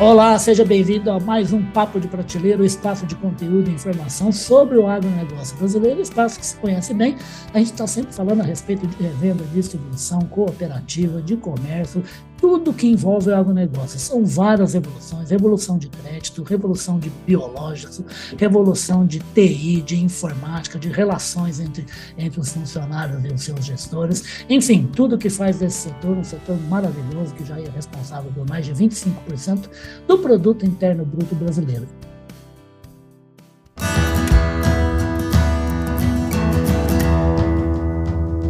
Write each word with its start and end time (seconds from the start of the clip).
Olá, 0.00 0.36
seja 0.40 0.64
bem-vindo 0.64 1.08
a 1.08 1.20
mais 1.20 1.52
um 1.52 1.62
Papo 1.70 2.00
de 2.00 2.08
Prateleiro, 2.08 2.62
o 2.64 2.66
espaço 2.66 3.06
de 3.06 3.14
conteúdo 3.14 3.70
e 3.70 3.74
informação 3.74 4.32
sobre 4.32 4.76
o 4.76 4.88
agronegócio 4.88 5.56
brasileiro, 5.56 6.00
espaço 6.00 6.40
que 6.40 6.44
se 6.44 6.56
conhece 6.56 6.92
bem. 6.92 7.16
A 7.54 7.58
gente 7.58 7.70
está 7.70 7.86
sempre 7.86 8.12
falando 8.12 8.40
a 8.40 8.44
respeito 8.44 8.88
de 8.88 9.00
revenda, 9.00 9.44
distribuição, 9.54 10.20
cooperativa, 10.22 11.22
de 11.22 11.36
comércio, 11.36 12.02
tudo 12.44 12.74
que 12.74 12.86
envolve 12.86 13.30
o 13.30 13.34
agronegócio. 13.34 13.98
São 13.98 14.22
várias 14.22 14.74
revoluções: 14.74 15.30
revolução 15.30 15.78
de 15.78 15.88
crédito, 15.88 16.42
revolução 16.42 16.98
de 16.98 17.08
biológicos, 17.26 18.02
revolução 18.36 19.06
de 19.06 19.18
TI, 19.34 19.80
de 19.80 19.96
informática, 20.04 20.78
de 20.78 20.90
relações 20.90 21.58
entre, 21.58 21.86
entre 22.18 22.38
os 22.38 22.52
funcionários 22.52 23.24
e 23.24 23.28
os 23.28 23.42
seus 23.42 23.64
gestores. 23.64 24.44
Enfim, 24.46 24.86
tudo 24.94 25.16
que 25.16 25.30
faz 25.30 25.56
desse 25.56 25.88
setor 25.88 26.18
um 26.18 26.22
setor 26.22 26.58
maravilhoso 26.68 27.34
que 27.34 27.46
já 27.46 27.58
é 27.58 27.66
responsável 27.70 28.30
por 28.34 28.46
mais 28.46 28.66
de 28.66 28.74
25% 28.74 29.70
do 30.06 30.18
produto 30.18 30.66
interno 30.66 31.02
bruto 31.02 31.34
brasileiro. 31.34 31.88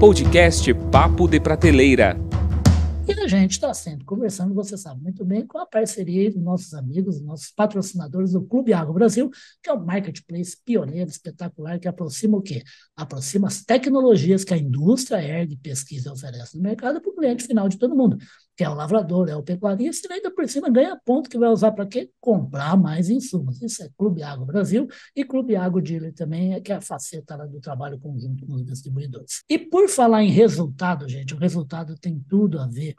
Podcast 0.01 0.75
Papo 0.91 1.29
de 1.29 1.39
Prateleira. 1.39 2.34
E 3.07 3.21
a 3.21 3.29
gente 3.29 3.53
está 3.53 3.75
sempre 3.75 4.05
conversando, 4.07 4.55
você 4.55 4.79
sabe 4.79 5.03
muito 5.03 5.25
bem, 5.27 5.47
com 5.47 5.59
a 5.59 5.67
parceria 5.67 6.31
dos 6.31 6.43
nossos 6.43 6.73
amigos, 6.73 7.21
nossos 7.21 7.51
patrocinadores 7.51 8.33
do 8.33 8.43
Clube 8.43 8.73
Agro 8.73 8.95
Brasil, 8.95 9.31
que 9.63 9.69
é 9.69 9.75
um 9.75 9.85
marketplace 9.85 10.57
pioneiro, 10.65 11.11
espetacular, 11.11 11.79
que 11.79 11.87
aproxima 11.87 12.39
o 12.39 12.43
quê? 12.43 12.63
Aproxima 12.97 13.49
as 13.49 13.63
tecnologias 13.63 14.43
que 14.43 14.55
a 14.55 14.57
indústria 14.57 15.23
ergue, 15.23 15.55
pesquisa 15.57 16.09
e 16.09 16.13
oferece 16.13 16.57
no 16.57 16.63
mercado 16.63 16.99
para 16.99 17.11
o 17.11 17.15
cliente 17.15 17.47
final 17.47 17.69
de 17.69 17.79
todo 17.79 17.95
mundo 17.95 18.17
que 18.57 18.65
é 18.65 18.69
o 18.69 18.75
lavrador, 18.75 19.29
é 19.29 19.37
o 19.37 19.43
pecuarista, 19.43 20.09
e 20.09 20.15
ainda 20.15 20.31
por 20.31 20.49
cima 20.49 20.71
ganha 20.71 20.99
ponto 21.05 21.29
que 21.29 21.39
vai 21.39 21.49
usar 21.49 21.73
para 21.73 21.87
quê? 21.87 22.11
Comprar 22.21 22.77
mais 22.77 23.09
insumos. 23.11 23.61
Isso 23.63 23.83
é 23.83 23.89
Clube 23.97 24.23
Água 24.23 24.47
Brasil 24.47 24.87
e 25.15 25.25
Clube 25.25 25.57
Água 25.57 25.83
Dealer 25.83 26.13
também, 26.13 26.61
que 26.63 26.73
é 26.73 26.77
a 26.77 26.81
faceta 26.81 27.37
do 27.47 27.61
trabalho 27.61 27.99
conjunto 27.99 28.47
com 28.47 28.55
os 28.55 28.65
distribuidores. 28.65 29.43
E 29.49 29.59
por 29.59 29.89
falar 29.89 30.23
em 30.23 30.31
resultado, 30.31 31.09
gente, 31.09 31.35
o 31.35 31.39
resultado 31.39 31.97
tem 31.97 32.19
tudo 32.29 32.61
a 32.61 32.67
ver 32.67 32.95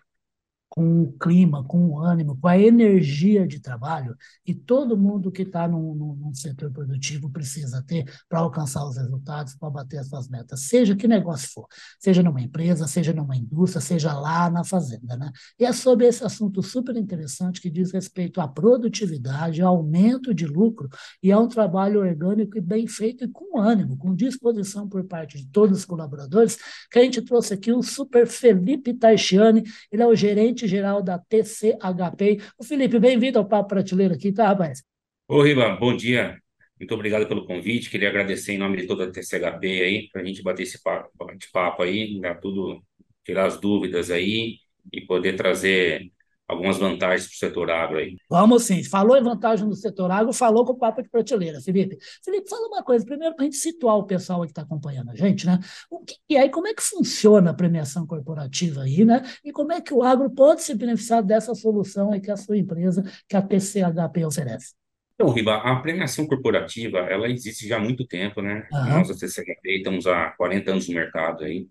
com 0.76 1.04
o 1.04 1.12
clima, 1.14 1.64
com 1.64 1.88
o 1.88 2.00
ânimo, 2.00 2.38
com 2.38 2.50
a 2.50 2.60
energia 2.60 3.48
de 3.48 3.62
trabalho, 3.62 4.14
e 4.46 4.54
todo 4.54 4.98
mundo 4.98 5.32
que 5.32 5.44
está 5.44 5.70
num, 5.70 6.34
setor 6.34 6.70
produtivo 6.70 7.30
precisa 7.30 7.82
ter 7.82 8.04
para 8.28 8.40
alcançar 8.40 8.86
os 8.86 8.98
resultados, 8.98 9.56
para 9.56 9.70
bater 9.70 10.00
as 10.00 10.10
suas 10.10 10.28
metas, 10.28 10.64
seja 10.64 10.94
que 10.94 11.08
negócio 11.08 11.50
for, 11.54 11.66
seja 11.98 12.22
numa 12.22 12.42
empresa, 12.42 12.88
seja 12.88 13.14
numa 13.14 13.38
indústria, 13.38 13.80
seja 13.80 14.14
lá 14.14 14.50
na 14.50 14.66
fazenda. 14.66 15.16
Né? 15.16 15.32
E 15.58 15.64
é 15.64 15.72
sobre 15.72 16.08
esse 16.08 16.26
assunto 16.26 16.62
super 16.62 16.98
interessante 16.98 17.62
que 17.62 17.70
diz 17.70 17.94
respeito 17.94 18.42
à 18.42 18.48
produtividade, 18.48 19.62
aumento 19.62 20.34
de 20.34 20.46
lucro, 20.46 20.90
e 21.24 21.32
a 21.32 21.40
um 21.40 21.48
trabalho 21.48 22.02
orgânico 22.02 22.58
e 22.58 22.62
bem 22.62 22.86
feito 22.86 23.24
e 23.24 23.30
com 23.30 23.58
ânimo, 23.58 23.96
com 23.96 24.14
disposição 24.14 24.90
por 24.90 25.06
parte 25.06 25.38
de 25.38 25.48
todos 25.48 25.80
os 25.80 25.86
colaboradores, 25.86 26.58
que 26.92 27.00
a 27.00 27.02
gente 27.02 27.22
trouxe 27.22 27.54
aqui 27.54 27.72
o 27.72 27.82
super 27.82 28.28
Felipe 28.28 28.94
Taisciani, 28.94 29.64
ele 29.90 30.04
é 30.04 30.08
o 30.08 30.16
gerente 30.16 30.65
gerente-geral 30.66 31.02
da 31.02 31.18
TCHP. 31.18 32.42
O 32.58 32.64
Felipe, 32.64 33.00
bem-vindo 33.00 33.40
ao 33.40 33.48
Papo 33.48 33.70
Prateleiro 33.70 34.16
aqui, 34.16 34.32
tá, 34.32 34.48
rapaz? 34.48 34.84
Ô, 35.28 35.42
Riba, 35.42 35.76
bom 35.76 35.96
dia. 35.96 36.38
Muito 36.80 36.94
obrigado 36.94 37.28
pelo 37.28 37.46
convite. 37.46 37.90
Queria 37.90 38.10
agradecer 38.10 38.54
em 38.54 38.58
nome 38.58 38.78
de 38.78 38.88
toda 38.88 39.06
a 39.06 39.12
TCHP 39.12 39.68
aí, 39.82 40.10
para 40.12 40.22
a 40.22 40.26
gente 40.26 40.44
bater 40.44 40.64
esse 40.64 40.82
papo, 40.82 41.10
papo 41.54 41.84
aí, 41.84 42.20
dar 42.20 42.36
tudo, 42.36 42.84
tirar 43.24 43.46
as 43.46 43.60
dúvidas 43.60 44.12
aí 44.12 44.58
e 44.92 45.02
poder 45.02 45.36
trazer 45.36 46.12
algumas 46.48 46.78
vantagens 46.78 47.28
para 47.28 47.36
o 47.36 47.38
setor 47.38 47.72
agro 47.72 47.98
aí. 47.98 48.16
Vamos 48.30 48.64
sim. 48.64 48.84
Falou 48.84 49.18
em 49.18 49.24
vantagem 49.24 49.68
do 49.68 49.76
setor 49.76 50.12
agro, 50.12 50.32
falou 50.32 50.66
com 50.66 50.74
o 50.74 50.78
papo 50.78 51.02
de 51.02 51.10
prateleira, 51.10 51.60
Felipe. 51.62 51.98
Felipe, 52.24 52.50
fala 52.50 52.68
uma 52.68 52.84
coisa, 52.84 53.06
primeiro 53.06 53.36
para 53.36 53.44
a 53.44 53.46
gente 53.46 53.58
situar 53.58 53.98
o 53.98 54.04
pessoal 54.04 54.42
que 54.42 54.48
está 54.48 54.62
acompanhando 54.62 55.10
a 55.10 55.16
gente, 55.16 55.46
né? 55.46 55.60
O 55.90 56.00
que 56.00 56.36
é 56.36 56.46
e 56.46 56.50
como 56.50 56.68
é 56.68 56.74
que 56.74 56.84
funciona 56.84 57.52
a 57.52 57.54
premiação 57.54 58.06
corporativa 58.06 58.84
aí, 58.84 59.04
né? 59.04 59.24
E 59.44 59.52
como 59.52 59.72
é 59.72 59.82
que 59.82 59.94
o 59.94 60.04
agro 60.04 60.30
pode 60.30 60.62
se 60.62 60.76
beneficiar 60.76 61.24
dessa 61.24 61.56
solução 61.56 62.12
aí 62.12 62.22
que 62.22 62.32
a 62.32 62.38
sua 62.38 62.58
empresa, 62.58 63.04
que 63.28 63.36
a 63.36 63.42
TCHP 63.42 64.26
oferece? 64.26 64.74
Então, 65.16 65.34
Riba, 65.34 65.56
a 65.56 65.78
premiação 65.78 66.28
corporativa, 66.28 67.00
ela 67.00 67.30
existe 67.30 67.68
já 67.68 67.78
há 67.78 67.80
muito 67.80 68.06
tempo, 68.06 68.42
né? 68.42 68.68
Uhum. 68.72 68.90
Nós, 68.90 69.10
a 69.10 69.14
TCHP, 69.14 69.78
estamos 69.78 70.06
há 70.06 70.32
40 70.32 70.72
anos 70.72 70.90
no 70.90 70.96
mercado 70.96 71.46
aí, 71.46 71.68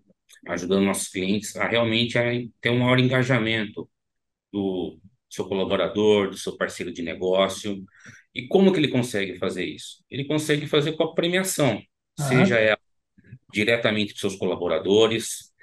ajudando 0.47 0.83
nossos 0.83 1.09
clientes 1.09 1.55
a 1.55 1.67
realmente 1.67 2.17
a 2.17 2.23
ter 2.59 2.71
um 2.71 2.79
maior 2.79 2.99
engajamento 2.99 3.87
do 4.51 4.99
seu 5.29 5.45
colaborador, 5.45 6.29
do 6.29 6.37
seu 6.37 6.57
parceiro 6.57 6.91
de 6.91 7.01
negócio. 7.01 7.83
E 8.33 8.47
como 8.47 8.71
que 8.71 8.79
ele 8.79 8.87
consegue 8.87 9.37
fazer 9.37 9.65
isso? 9.65 10.03
Ele 10.09 10.25
consegue 10.25 10.67
fazer 10.67 10.93
com 10.93 11.03
a 11.03 11.13
premiação, 11.13 11.81
uhum. 12.19 12.25
seja 12.27 12.59
ela 12.59 12.79
diretamente 13.53 14.11
dos 14.11 14.21
seus 14.21 14.35
colaboradores, 14.35 15.53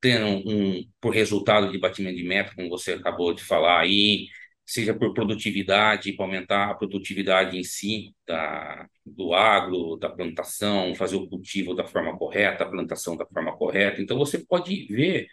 tendo 0.00 0.26
um, 0.26 0.88
por 1.00 1.12
resultado 1.14 1.70
de 1.70 1.78
batimento 1.78 2.16
de 2.16 2.24
meta, 2.24 2.54
como 2.54 2.68
você 2.68 2.92
acabou 2.94 3.34
de 3.34 3.42
falar 3.42 3.80
aí, 3.80 4.28
seja 4.64 4.94
por 4.94 5.14
produtividade, 5.14 6.12
para 6.14 6.24
aumentar 6.24 6.70
a 6.70 6.74
produtividade 6.74 7.56
em 7.58 7.62
si 7.64 8.14
da, 8.26 8.86
do 9.04 9.32
agro, 9.34 9.96
da 9.96 10.08
plantação, 10.08 10.94
fazer 10.94 11.16
o 11.16 11.28
cultivo 11.28 11.74
da 11.74 11.86
forma 11.86 12.16
correta, 12.18 12.64
a 12.64 12.68
plantação 12.68 13.16
da 13.16 13.26
forma 13.26 13.56
correta. 13.56 14.02
Então, 14.02 14.18
você 14.18 14.38
pode 14.38 14.86
ver 14.86 15.28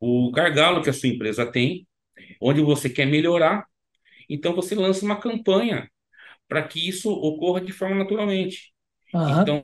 o 0.00 0.30
gargalo 0.30 0.82
que 0.82 0.90
a 0.90 0.92
sua 0.92 1.08
empresa 1.08 1.44
tem 1.50 1.86
onde 2.40 2.60
você 2.60 2.88
quer 2.88 3.06
melhorar, 3.06 3.66
então 4.28 4.54
você 4.54 4.74
lança 4.74 5.04
uma 5.04 5.20
campanha 5.20 5.90
para 6.48 6.62
que 6.62 6.88
isso 6.88 7.10
ocorra 7.10 7.60
de 7.60 7.72
forma 7.72 7.96
naturalmente. 7.96 8.72
Uhum. 9.12 9.42
Então, 9.42 9.62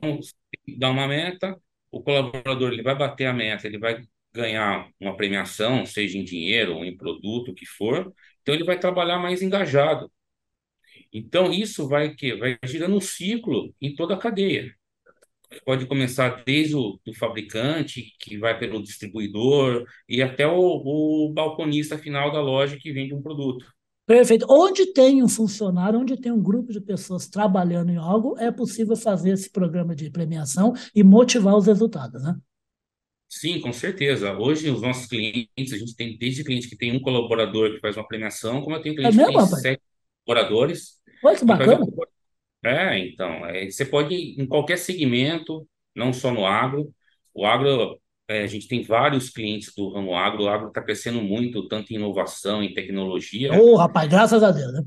dá 0.77 0.89
uma 0.89 1.07
meta, 1.07 1.57
o 1.91 2.01
colaborador 2.01 2.71
ele 2.71 2.83
vai 2.83 2.95
bater 2.95 3.25
a 3.25 3.33
meta, 3.33 3.67
ele 3.67 3.77
vai 3.77 4.03
ganhar 4.33 4.89
uma 4.99 5.15
premiação, 5.15 5.85
seja 5.85 6.17
em 6.17 6.23
dinheiro 6.23 6.75
ou 6.75 6.85
em 6.85 6.95
produto, 6.95 7.51
o 7.51 7.55
que 7.55 7.65
for, 7.65 8.13
então 8.41 8.55
ele 8.55 8.63
vai 8.63 8.79
trabalhar 8.79 9.19
mais 9.19 9.41
engajado. 9.41 10.11
Então, 11.13 11.51
isso 11.51 11.87
vai 11.87 12.15
que 12.15 12.35
vai 12.35 12.57
girando 12.65 12.95
um 12.95 13.01
ciclo 13.01 13.75
em 13.81 13.93
toda 13.93 14.13
a 14.13 14.17
cadeia 14.17 14.73
pode 15.65 15.85
começar 15.85 16.43
desde 16.45 16.75
o 16.75 16.99
do 17.05 17.13
fabricante, 17.13 18.13
que 18.19 18.37
vai 18.37 18.57
pelo 18.57 18.81
distribuidor, 18.81 19.85
e 20.07 20.21
até 20.21 20.47
o, 20.47 20.55
o 20.55 21.31
balconista 21.33 21.97
final 21.97 22.31
da 22.31 22.41
loja 22.41 22.77
que 22.79 22.91
vende 22.91 23.13
um 23.13 23.21
produto. 23.21 23.65
Perfeito. 24.05 24.45
Onde 24.49 24.93
tem 24.93 25.23
um 25.23 25.29
funcionário, 25.29 25.99
onde 25.99 26.19
tem 26.19 26.31
um 26.31 26.41
grupo 26.41 26.71
de 26.71 26.81
pessoas 26.81 27.27
trabalhando 27.27 27.91
em 27.91 27.97
algo, 27.97 28.37
é 28.37 28.51
possível 28.51 28.95
fazer 28.95 29.31
esse 29.31 29.49
programa 29.49 29.95
de 29.95 30.09
premiação 30.09 30.73
e 30.93 31.03
motivar 31.03 31.55
os 31.55 31.67
resultados, 31.67 32.23
né? 32.23 32.35
Sim, 33.29 33.61
com 33.61 33.71
certeza. 33.71 34.37
Hoje, 34.37 34.69
os 34.69 34.81
nossos 34.81 35.05
clientes, 35.05 35.71
a 35.71 35.77
gente 35.77 35.95
tem 35.95 36.17
desde 36.17 36.43
cliente 36.43 36.67
que 36.67 36.75
tem 36.75 36.93
um 36.93 36.99
colaborador 36.99 37.73
que 37.73 37.79
faz 37.79 37.95
uma 37.95 38.05
premiação, 38.05 38.61
como 38.61 38.75
eu 38.75 38.81
tenho 38.81 38.95
cliente 38.95 39.15
é 39.15 39.17
mesmo, 39.17 39.31
que 39.31 39.37
tem 39.37 39.45
rapaz? 39.45 39.61
sete 39.61 39.81
colaboradores. 40.25 40.99
Olha 41.23 41.37
que 41.37 41.45
bacana. 41.45 41.85
É, 42.63 42.99
então, 42.99 43.45
é, 43.47 43.69
você 43.69 43.85
pode, 43.85 44.15
em 44.15 44.45
qualquer 44.45 44.77
segmento, 44.77 45.67
não 45.95 46.13
só 46.13 46.31
no 46.31 46.45
agro, 46.45 46.93
o 47.33 47.45
agro, 47.45 47.99
é, 48.27 48.43
a 48.43 48.47
gente 48.47 48.67
tem 48.67 48.83
vários 48.83 49.29
clientes 49.29 49.73
do 49.75 49.89
ramo 49.89 50.15
agro, 50.15 50.43
o 50.43 50.49
agro 50.49 50.67
está 50.67 50.81
crescendo 50.81 51.21
muito, 51.21 51.67
tanto 51.67 51.91
em 51.91 51.95
inovação, 51.95 52.61
em 52.61 52.73
tecnologia. 52.73 53.53
Ô, 53.53 53.73
oh, 53.73 53.75
rapaz, 53.77 54.09
graças 54.09 54.43
a 54.43 54.51
Deus, 54.51 54.71
né? 54.73 54.83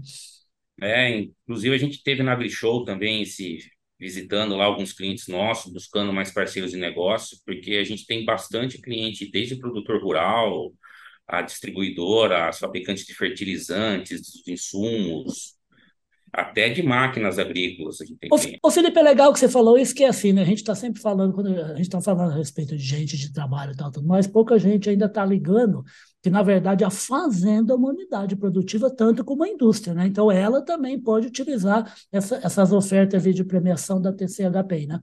É, 0.82 1.18
inclusive 1.18 1.74
a 1.74 1.78
gente 1.78 2.02
teve 2.02 2.22
na 2.22 2.32
AgriShow 2.32 2.84
também, 2.84 3.24
se 3.24 3.58
visitando 3.98 4.56
lá 4.56 4.64
alguns 4.64 4.92
clientes 4.92 5.28
nossos, 5.28 5.72
buscando 5.72 6.12
mais 6.12 6.32
parceiros 6.32 6.72
de 6.72 6.76
negócio, 6.76 7.38
porque 7.44 7.72
a 7.76 7.84
gente 7.84 8.06
tem 8.06 8.24
bastante 8.24 8.80
cliente, 8.80 9.30
desde 9.30 9.56
produtor 9.56 10.02
rural, 10.02 10.72
a 11.26 11.42
distribuidora, 11.42 12.48
as 12.48 12.58
fabricantes 12.58 13.06
de 13.06 13.14
fertilizantes, 13.14 14.20
dos 14.20 14.46
insumos, 14.46 15.54
até 16.34 16.68
de 16.68 16.82
máquinas 16.82 17.38
agrícolas. 17.38 18.00
A 18.00 18.04
gente 18.04 18.18
tem 18.18 18.28
ô, 18.62 18.70
Felipe, 18.70 18.98
é 18.98 19.02
legal 19.02 19.32
que 19.32 19.38
você 19.38 19.48
falou 19.48 19.78
isso, 19.78 19.94
que 19.94 20.04
é 20.04 20.08
assim, 20.08 20.32
né? 20.32 20.42
A 20.42 20.46
gente 20.46 20.58
está 20.58 20.74
sempre 20.74 21.00
falando, 21.00 21.32
quando 21.32 21.48
a 21.48 21.68
gente 21.76 21.82
está 21.82 22.00
falando 22.00 22.32
a 22.32 22.36
respeito 22.36 22.76
de 22.76 22.82
gente 22.82 23.16
de 23.16 23.32
trabalho 23.32 23.72
e 23.72 23.76
tal, 23.76 23.90
tudo 23.90 24.06
mais, 24.06 24.26
pouca 24.26 24.58
gente 24.58 24.90
ainda 24.90 25.06
está 25.06 25.24
ligando 25.24 25.84
que, 26.22 26.30
na 26.30 26.42
verdade, 26.42 26.84
a 26.84 26.90
fazenda 26.90 27.72
é 27.72 27.76
uma 27.76 27.90
unidade 27.90 28.34
produtiva 28.34 28.90
tanto 28.90 29.24
como 29.24 29.44
a 29.44 29.48
indústria, 29.48 29.94
né? 29.94 30.06
Então, 30.06 30.32
ela 30.32 30.64
também 30.64 30.98
pode 31.00 31.28
utilizar 31.28 31.94
essa, 32.10 32.40
essas 32.42 32.72
ofertas 32.72 33.22
de 33.22 33.44
premiação 33.44 34.00
da 34.00 34.12
TCHPI, 34.12 34.86
né? 34.86 35.00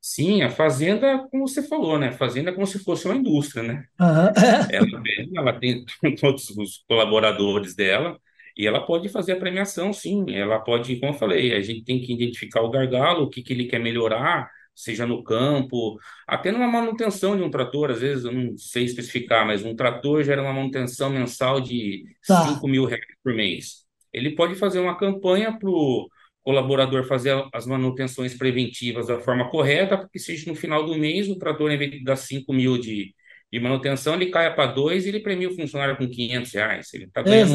Sim, 0.00 0.42
a 0.42 0.48
fazenda, 0.48 1.26
como 1.30 1.46
você 1.46 1.62
falou, 1.62 1.98
né? 1.98 2.08
A 2.08 2.12
fazenda 2.12 2.50
é 2.50 2.54
como 2.54 2.66
se 2.66 2.78
fosse 2.78 3.04
uma 3.06 3.16
indústria, 3.16 3.62
né? 3.62 3.84
Uhum. 4.00 4.32
ela, 4.70 5.02
ela 5.36 5.60
tem 5.60 5.84
todos 6.18 6.48
os 6.50 6.84
colaboradores 6.88 7.74
dela, 7.74 8.18
e 8.58 8.66
ela 8.66 8.84
pode 8.84 9.08
fazer 9.08 9.32
a 9.32 9.36
premiação, 9.36 9.92
sim. 9.92 10.34
Ela 10.34 10.58
pode, 10.58 10.96
como 10.98 11.12
eu 11.12 11.16
falei, 11.16 11.54
a 11.54 11.60
gente 11.60 11.84
tem 11.84 12.00
que 12.00 12.12
identificar 12.12 12.60
o 12.60 12.70
gargalo, 12.70 13.24
o 13.24 13.30
que, 13.30 13.40
que 13.40 13.52
ele 13.52 13.66
quer 13.66 13.78
melhorar, 13.78 14.50
seja 14.74 15.06
no 15.06 15.22
campo, 15.22 15.96
até 16.26 16.50
numa 16.50 16.66
manutenção 16.66 17.36
de 17.36 17.42
um 17.44 17.50
trator. 17.50 17.92
Às 17.92 18.00
vezes, 18.00 18.24
eu 18.24 18.32
não 18.32 18.58
sei 18.58 18.84
especificar, 18.84 19.46
mas 19.46 19.64
um 19.64 19.76
trator 19.76 20.24
gera 20.24 20.42
uma 20.42 20.52
manutenção 20.52 21.08
mensal 21.08 21.60
de 21.60 22.04
tá. 22.26 22.48
5 22.54 22.66
mil 22.66 22.84
reais 22.84 23.04
por 23.22 23.32
mês. 23.32 23.86
ele 24.12 24.34
pode 24.34 24.56
fazer 24.56 24.80
uma 24.80 24.96
campanha 24.98 25.56
para 25.56 25.70
o 25.70 26.08
colaborador 26.42 27.04
fazer 27.04 27.44
as 27.52 27.66
manutenções 27.66 28.34
preventivas 28.34 29.06
da 29.06 29.20
forma 29.20 29.50
correta, 29.50 29.98
porque 29.98 30.18
seja 30.18 30.50
no 30.50 30.56
final 30.56 30.84
do 30.84 30.96
mês 30.96 31.28
o 31.28 31.38
trator, 31.38 31.70
em 31.70 31.76
vez 31.76 31.90
de 31.92 32.02
dar 32.02 32.16
5 32.16 32.52
mil 32.52 32.78
de, 32.78 33.14
de 33.52 33.60
manutenção, 33.60 34.14
ele 34.14 34.26
caia 34.26 34.54
para 34.54 34.72
2 34.72 35.06
e 35.06 35.08
ele 35.08 35.20
premia 35.20 35.48
o 35.48 35.54
funcionário 35.54 35.96
com 35.96 36.08
500 36.08 36.52
reais. 36.52 36.94
Ele 36.94 37.04
está 37.04 37.22
ganhando 37.22 37.54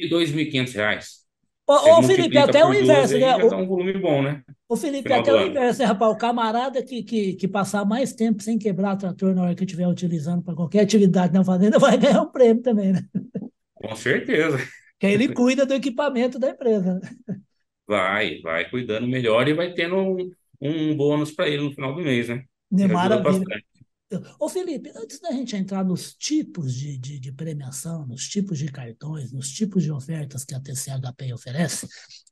2.500 0.00 0.74
reais. 0.74 1.26
Ô, 1.68 1.98
ô 1.98 2.02
Felipe, 2.02 2.38
até 2.38 2.64
o 2.64 2.72
inverso, 2.72 3.18
né? 3.18 3.36
O, 3.36 3.54
um 3.56 3.66
volume 3.66 3.94
bom, 3.94 4.22
né? 4.22 4.42
Ô, 4.68 4.76
Felipe, 4.76 5.12
até 5.12 5.32
o 5.34 5.46
inverso, 5.46 5.80
né, 5.80 5.86
rapaz? 5.86 6.12
O 6.12 6.16
camarada 6.16 6.80
que, 6.80 7.02
que, 7.02 7.32
que 7.32 7.48
passar 7.48 7.84
mais 7.84 8.12
tempo 8.12 8.40
sem 8.40 8.56
quebrar 8.56 8.96
trator 8.96 9.34
na 9.34 9.42
hora 9.42 9.54
que 9.54 9.64
estiver 9.64 9.88
utilizando 9.88 10.42
para 10.42 10.54
qualquer 10.54 10.80
atividade 10.82 11.32
na 11.32 11.42
fazenda 11.42 11.78
vai 11.80 11.98
ganhar 11.98 12.22
um 12.22 12.30
prêmio 12.30 12.62
também, 12.62 12.92
né? 12.92 13.00
Com 13.74 13.96
certeza. 13.96 14.58
Que 14.98 15.06
ele 15.06 15.28
cuida 15.28 15.66
do 15.66 15.74
equipamento 15.74 16.38
da 16.38 16.50
empresa. 16.50 17.00
Vai, 17.86 18.40
vai 18.40 18.70
cuidando 18.70 19.06
melhor 19.08 19.48
e 19.48 19.52
vai 19.52 19.72
tendo 19.72 19.96
um, 19.96 20.30
um 20.60 20.96
bônus 20.96 21.32
para 21.32 21.48
ele 21.48 21.62
no 21.62 21.72
final 21.72 21.94
do 21.94 22.00
mês, 22.00 22.28
né? 22.28 22.44
É 22.78 22.86
maravilha. 22.86 23.44
Ô 24.38 24.48
Felipe, 24.48 24.92
antes 24.94 25.18
da 25.18 25.32
gente 25.32 25.56
entrar 25.56 25.84
nos 25.84 26.14
tipos 26.14 26.72
de, 26.72 26.96
de, 26.96 27.18
de, 27.18 27.32
premiação, 27.32 28.06
nos 28.06 28.28
tipos 28.28 28.56
de 28.56 28.70
cartões, 28.70 29.32
nos 29.32 29.50
tipos 29.50 29.82
de 29.82 29.90
ofertas 29.90 30.44
que 30.44 30.54
a 30.54 30.60
TCHP 30.60 31.32
oferece, 31.32 31.88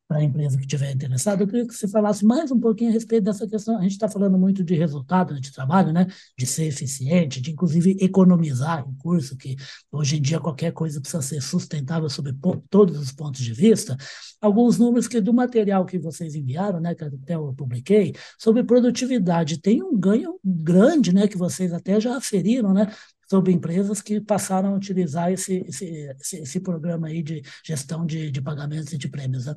para 0.07 0.19
a 0.19 0.23
empresa 0.23 0.57
que 0.57 0.65
estiver 0.65 0.93
interessada, 0.93 1.43
eu 1.43 1.47
queria 1.47 1.67
que 1.67 1.75
você 1.75 1.89
falasse 1.89 2.25
mais 2.25 2.51
um 2.51 2.61
pouquinho 2.61 2.91
a 2.91 2.93
respeito 2.93 3.25
dessa 3.25 3.49
questão. 3.49 3.79
A 3.79 3.83
gente 3.83 3.93
está 3.93 4.09
falando 4.09 4.39
muito 4.39 4.63
de 4.63 4.75
resultado 4.75 5.41
de 5.41 5.51
trabalho, 5.51 5.93
né? 5.93 6.07
de 6.39 6.47
ser 6.47 6.67
eficiente, 6.67 7.41
de 7.41 7.51
inclusive 7.51 7.97
economizar 8.01 8.87
recurso, 8.87 9.37
que 9.37 9.57
hoje 9.91 10.19
em 10.19 10.23
dia 10.23 10.39
qualquer 10.39 10.73
coisa 10.73 11.01
precisa 11.01 11.23
ser 11.23 11.41
sustentável 11.41 12.09
sob 12.11 12.33
todos 12.69 12.99
os 12.99 13.13
pontos 13.13 13.41
de 13.41 13.55
vista. 13.55 13.97
Alguns 14.41 14.79
números 14.79 15.09
que 15.09 15.21
do 15.21 15.33
material 15.33 15.87
que 15.87 15.99
vocês 15.99 16.35
enviaram, 16.35 16.81
né, 16.81 16.95
que 16.95 17.03
até 17.03 17.35
eu 17.35 17.55
publiquei, 17.55 18.15
sobre 18.39 18.63
produtividade, 18.63 19.59
tem 19.59 19.83
um 19.83 19.99
ganho 19.99 20.39
grande, 20.45 21.15
né, 21.15 21.27
que 21.27 21.39
vocês 21.65 21.73
até 21.73 22.01
já 22.01 22.17
aferiram, 22.17 22.73
né, 22.73 22.93
sobre 23.29 23.53
empresas 23.53 24.03
que 24.03 24.21
passaram 24.21 24.75
a 24.75 24.77
utilizar 24.77 25.33
esse, 25.33 25.65
esse, 25.67 25.87
esse, 26.21 26.37
esse 26.39 26.61
programa 26.61 27.09
aí 27.09 27.23
de 27.23 27.43
gestão 27.65 28.05
de, 28.05 28.31
de 28.31 28.43
pagamentos 28.43 28.93
e 28.93 28.99
de 28.99 29.09
prêmios. 29.09 29.47
Né? 29.47 29.57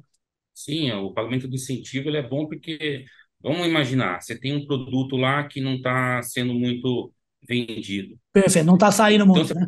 Sim, 0.53 0.91
o 0.91 1.13
pagamento 1.13 1.47
do 1.47 1.55
incentivo 1.55 2.09
ele 2.09 2.17
é 2.17 2.27
bom 2.27 2.47
porque, 2.47 3.05
vamos 3.41 3.67
imaginar, 3.67 4.21
você 4.21 4.39
tem 4.39 4.55
um 4.55 4.65
produto 4.65 5.15
lá 5.17 5.47
que 5.47 5.61
não 5.61 5.75
está 5.75 6.21
sendo 6.23 6.53
muito 6.53 7.13
vendido. 7.47 8.17
Perfeito, 8.33 8.65
não 8.65 8.75
está 8.75 8.91
saindo 8.91 9.23
então, 9.23 9.35
muito, 9.35 9.47
você, 9.47 9.53
né? 9.53 9.67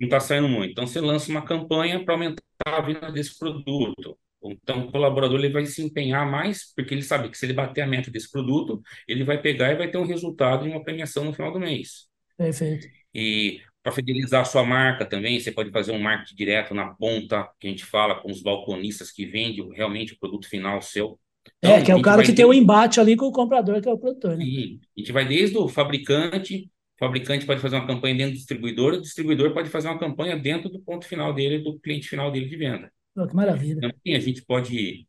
Não 0.00 0.06
está 0.06 0.20
saindo 0.20 0.48
muito. 0.48 0.72
Então, 0.72 0.86
você 0.86 1.00
lança 1.00 1.30
uma 1.30 1.44
campanha 1.44 2.04
para 2.04 2.14
aumentar 2.14 2.42
a 2.66 2.80
venda 2.80 3.12
desse 3.12 3.38
produto. 3.38 4.18
Então, 4.44 4.86
o 4.86 4.92
colaborador 4.92 5.38
ele 5.38 5.52
vai 5.52 5.64
se 5.66 5.82
empenhar 5.82 6.28
mais, 6.30 6.72
porque 6.74 6.94
ele 6.94 7.02
sabe 7.02 7.28
que 7.28 7.38
se 7.38 7.46
ele 7.46 7.52
bater 7.52 7.82
a 7.82 7.86
meta 7.86 8.10
desse 8.10 8.30
produto, 8.30 8.82
ele 9.06 9.24
vai 9.24 9.40
pegar 9.40 9.72
e 9.72 9.76
vai 9.76 9.90
ter 9.90 9.98
um 9.98 10.06
resultado 10.06 10.66
em 10.66 10.70
uma 10.70 10.82
premiação 10.82 11.24
no 11.24 11.32
final 11.32 11.52
do 11.52 11.60
mês. 11.60 12.08
Perfeito. 12.36 12.88
E 13.14 13.60
para 13.82 13.92
fidelizar 13.92 14.42
a 14.42 14.44
sua 14.44 14.64
marca 14.64 15.04
também, 15.04 15.38
você 15.38 15.50
pode 15.50 15.70
fazer 15.70 15.92
um 15.92 15.98
marketing 15.98 16.36
direto 16.36 16.74
na 16.74 16.94
ponta, 16.94 17.48
que 17.58 17.66
a 17.66 17.70
gente 17.70 17.84
fala 17.84 18.14
com 18.14 18.30
os 18.30 18.40
balconistas 18.40 19.10
que 19.10 19.26
vendem 19.26 19.68
realmente 19.72 20.14
o 20.14 20.18
produto 20.18 20.48
final 20.48 20.80
seu. 20.80 21.18
Então, 21.58 21.72
é, 21.72 21.82
que 21.82 21.90
é 21.90 21.96
o 21.96 22.02
cara 22.02 22.22
que 22.22 22.32
tem 22.32 22.44
o 22.44 22.54
embate 22.54 23.00
ali 23.00 23.16
com 23.16 23.26
o 23.26 23.32
comprador, 23.32 23.80
que 23.80 23.88
é 23.88 23.92
o 23.92 23.98
produtor, 23.98 24.36
né? 24.36 24.44
Sim, 24.44 24.80
a 24.96 25.00
gente 25.00 25.12
vai 25.12 25.26
desde 25.26 25.58
o 25.58 25.68
fabricante, 25.68 26.70
o 26.96 27.04
fabricante 27.04 27.44
pode 27.44 27.60
fazer 27.60 27.76
uma 27.76 27.86
campanha 27.86 28.14
dentro 28.14 28.32
do 28.32 28.36
distribuidor, 28.36 28.94
o 28.94 29.00
distribuidor 29.00 29.52
pode 29.52 29.68
fazer 29.68 29.88
uma 29.88 29.98
campanha 29.98 30.36
dentro 30.36 30.70
do 30.70 30.80
ponto 30.80 31.04
final 31.04 31.34
dele, 31.34 31.58
do 31.58 31.78
cliente 31.80 32.08
final 32.08 32.30
dele 32.30 32.46
de 32.46 32.56
venda. 32.56 32.92
Oh, 33.16 33.26
que 33.26 33.34
maravilha. 33.34 33.80
Também 33.80 34.16
a 34.16 34.20
gente 34.20 34.42
pode, 34.44 35.06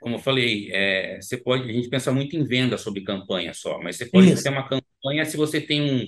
como 0.00 0.16
eu 0.16 0.20
falei, 0.20 0.70
é, 0.72 1.20
você 1.20 1.36
pode, 1.36 1.68
a 1.68 1.72
gente 1.72 1.88
pensa 1.88 2.12
muito 2.12 2.36
em 2.36 2.44
venda 2.44 2.78
sobre 2.78 3.02
campanha 3.02 3.52
só, 3.52 3.80
mas 3.80 3.96
você 3.96 4.06
pode 4.06 4.32
Isso. 4.32 4.42
ter 4.42 4.50
uma 4.50 4.68
campanha 4.68 5.24
se 5.24 5.36
você 5.36 5.60
tem 5.60 5.82
um 5.82 6.06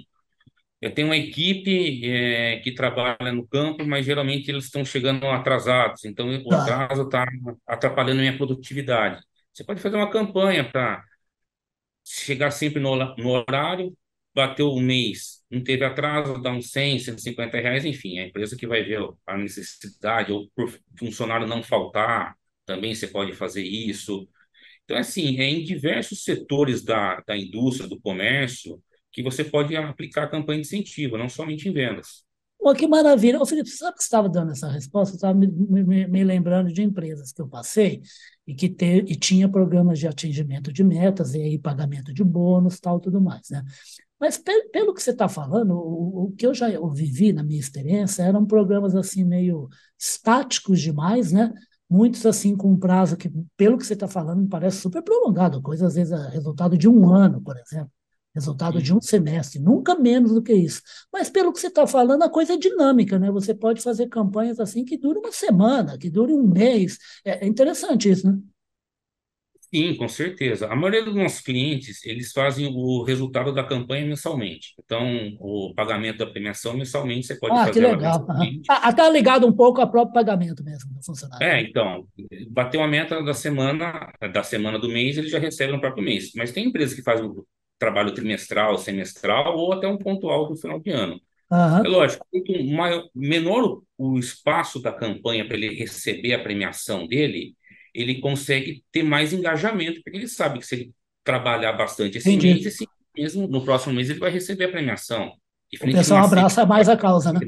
eu 0.81 0.95
tenho 0.95 1.09
uma 1.09 1.17
equipe 1.17 2.11
é, 2.11 2.59
que 2.61 2.73
trabalha 2.73 3.33
no 3.33 3.47
campo, 3.47 3.85
mas 3.85 4.07
geralmente 4.07 4.51
eles 4.51 4.65
estão 4.65 4.83
chegando 4.83 5.27
atrasados, 5.27 6.05
então 6.07 6.27
o 6.39 6.49
tá. 6.49 6.63
atraso 6.63 7.03
está 7.03 7.27
atrapalhando 7.67 8.19
a 8.21 8.23
minha 8.23 8.37
produtividade. 8.37 9.23
Você 9.53 9.63
pode 9.63 9.81
fazer 9.81 9.97
uma 9.97 10.11
campanha 10.11 10.65
para 10.65 11.05
chegar 12.03 12.51
sempre 12.51 12.81
no, 12.81 12.97
no 12.97 13.29
horário, 13.29 13.95
bateu 14.35 14.71
o 14.71 14.81
mês, 14.81 15.43
não 15.51 15.63
teve 15.63 15.85
atraso, 15.85 16.41
dá 16.41 16.53
uns 16.53 16.71
100, 16.71 17.01
150 17.01 17.59
reais, 17.59 17.85
enfim, 17.85 18.19
a 18.19 18.27
empresa 18.27 18.57
que 18.57 18.67
vai 18.67 18.83
ver 18.85 19.01
a 19.27 19.37
necessidade, 19.37 20.33
ou 20.33 20.49
por 20.55 20.73
funcionário 20.99 21.47
não 21.47 21.63
faltar, 21.63 22.37
também 22.65 22.95
você 22.95 23.09
pode 23.09 23.33
fazer 23.33 23.65
isso. 23.65 24.29
Então, 24.85 24.97
assim, 24.97 25.39
é 25.41 25.45
em 25.45 25.65
diversos 25.65 26.23
setores 26.23 26.85
da, 26.85 27.21
da 27.27 27.37
indústria, 27.37 27.89
do 27.89 28.01
comércio, 28.01 28.81
que 29.13 29.23
você 29.23 29.43
pode 29.43 29.75
aplicar 29.77 30.25
a 30.25 30.29
campanha 30.29 30.61
de 30.61 30.67
incentivo, 30.67 31.19
não 31.19 31.29
somente 31.29 31.69
em 31.69 31.73
vendas. 31.73 32.25
Pô, 32.61 32.75
que 32.75 32.87
maravilha. 32.87 33.41
Ô, 33.41 33.47
Felipe, 33.47 33.71
sabe 33.71 33.97
que 33.97 34.03
você 34.03 34.07
estava 34.07 34.29
dando 34.29 34.53
essa 34.53 34.69
resposta? 34.69 35.15
Eu 35.15 35.17
estava 35.17 35.35
me, 35.35 35.47
me, 35.49 36.07
me, 36.07 36.25
lembrando 36.25 36.71
de 36.71 36.83
empresas 36.83 37.33
que 37.33 37.41
eu 37.41 37.49
passei 37.49 38.03
e 38.47 38.55
que 38.55 38.69
te, 38.69 38.99
e 39.09 39.17
tinha 39.17 39.49
programas 39.49 39.99
de 39.99 40.07
atingimento 40.07 40.71
de 40.71 40.85
metas, 40.85 41.35
e 41.35 41.41
aí 41.41 41.59
pagamento 41.59 42.13
de 42.13 42.23
bônus, 42.23 42.79
tal, 42.79 43.01
tudo 43.01 43.19
mais, 43.19 43.49
né? 43.49 43.65
Mas 44.21 44.37
pe, 44.37 44.53
pelo 44.71 44.95
que 44.95 45.03
você 45.03 45.11
está 45.11 45.29
falando, 45.29 45.73
o, 45.75 46.25
o, 46.25 46.33
que 46.37 46.47
eu 46.47 46.55
já 46.55 46.71
eu 46.71 46.89
vivi 46.91 47.33
na 47.33 47.43
minha 47.43 47.59
experiência 47.59 48.23
eram 48.23 48.45
programas 48.47 48.95
assim 48.95 49.25
meio 49.25 49.69
estáticos 49.99 50.81
demais, 50.81 51.33
né? 51.33 51.53
Muitos 51.89 52.25
assim 52.27 52.57
com 52.57 52.73
um 52.73 52.79
prazo 52.79 53.17
que, 53.17 53.31
pelo 53.57 53.79
que 53.79 53.87
você 53.87 53.95
está 53.95 54.07
falando, 54.07 54.43
me 54.43 54.49
parece 54.49 54.79
super 54.79 55.03
prolongado, 55.03 55.63
coisa 55.63 55.87
às 55.87 55.95
vezes 55.95 56.13
é 56.13 56.29
resultado 56.31 56.77
de 56.79 56.89
um 56.89 57.09
ano, 57.13 57.41
por 57.43 57.57
exemplo 57.57 57.91
resultado 58.35 58.81
de 58.81 58.95
um 58.95 59.01
semestre, 59.01 59.59
nunca 59.59 59.95
menos 59.95 60.33
do 60.33 60.43
que 60.43 60.53
isso. 60.53 60.81
Mas 61.13 61.29
pelo 61.29 61.53
que 61.53 61.61
você 61.61 61.67
está 61.67 61.87
falando, 61.87 62.23
a 62.23 62.31
coisa 62.31 62.55
é 62.55 62.57
dinâmica, 62.57 63.19
né? 63.19 63.31
Você 63.31 63.55
pode 63.55 63.83
fazer 63.83 64.09
campanhas 64.09 64.61
assim 64.61 64.85
que 64.85 64.97
duram 64.97 65.21
uma 65.21 65.33
semana, 65.33 65.99
que 65.99 66.09
duram 66.09 66.37
um 66.37 66.47
mês. 66.47 66.99
É, 67.25 67.45
é 67.45 67.49
interessante 67.49 68.09
isso, 68.11 68.31
né? 68.31 68.39
Sim, 69.73 69.95
com 69.95 70.09
certeza. 70.09 70.67
A 70.67 70.75
maioria 70.75 71.05
dos 71.05 71.15
nossos 71.15 71.41
clientes, 71.41 72.05
eles 72.05 72.33
fazem 72.33 72.67
o 72.75 73.05
resultado 73.05 73.55
da 73.55 73.63
campanha 73.63 74.05
mensalmente. 74.05 74.75
Então, 74.85 75.37
o 75.39 75.73
pagamento 75.75 76.19
da 76.19 76.27
premiação 76.27 76.77
mensalmente 76.77 77.29
você 77.29 77.37
pode 77.37 77.55
ah, 77.55 77.67
fazer. 77.67 77.73
Que 77.73 77.81
legal. 77.87 78.27
Está 78.61 78.93
tá 78.93 79.09
ligado 79.09 79.47
um 79.47 79.53
pouco 79.53 79.81
ao 79.81 79.89
próprio 79.89 80.13
pagamento 80.13 80.65
mesmo 80.65 80.93
do 80.93 81.05
funcionário. 81.05 81.47
É, 81.47 81.63
então, 81.63 82.05
bateu 82.49 82.83
a 82.83 82.89
meta 82.89 83.23
da 83.23 83.33
semana, 83.33 84.13
da 84.33 84.43
semana 84.43 84.77
do 84.77 84.89
mês, 84.89 85.17
ele 85.17 85.29
já 85.29 85.39
recebe 85.39 85.73
no 85.73 85.81
próprio 85.81 86.03
mês. 86.03 86.33
Mas 86.35 86.51
tem 86.51 86.67
empresas 86.67 86.95
que 86.95 87.03
fazem 87.03 87.31
trabalho 87.79 88.13
trimestral, 88.13 88.77
semestral 88.77 89.57
ou 89.57 89.73
até 89.73 89.87
um 89.87 89.97
pontual 89.97 90.49
do 90.49 90.57
final 90.57 90.81
de 90.81 90.91
ano. 90.91 91.21
Uhum. 91.51 91.85
É 91.85 91.89
lógico, 91.89 92.27
quanto 92.31 92.65
maior, 92.65 93.09
menor 93.15 93.83
o 93.97 94.19
espaço 94.19 94.81
da 94.81 94.93
campanha 94.93 95.47
para 95.47 95.57
ele 95.57 95.75
receber 95.75 96.35
a 96.35 96.43
premiação 96.43 97.07
dele, 97.07 97.57
ele 97.95 98.21
consegue 98.21 98.85
ter 98.93 99.03
mais 99.03 99.33
engajamento, 99.33 100.03
porque 100.03 100.19
ele 100.19 100.29
sabe 100.29 100.59
que 100.59 100.67
se 100.67 100.75
ele 100.75 100.95
trabalhar 101.25 101.73
bastante 101.73 102.19
esse 102.19 102.31
Entendi. 102.31 102.55
mês, 102.55 102.67
esse 102.67 102.87
mesmo 103.17 103.47
no 103.47 103.65
próximo 103.65 103.95
mês 103.95 104.09
ele 104.09 104.19
vai 104.19 104.31
receber 104.31 104.65
a 104.65 104.71
premiação. 104.71 105.33
O 105.73 105.93
pessoal 105.93 106.25
abraça 106.25 106.67
mais 106.67 106.89
a 106.89 106.97
causa, 106.97 107.33
né? 107.33 107.41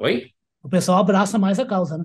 Oi? 0.00 0.30
O 0.62 0.68
pessoal 0.68 0.98
abraça 0.98 1.38
mais 1.38 1.58
a 1.58 1.64
causa, 1.64 1.98
né? 1.98 2.04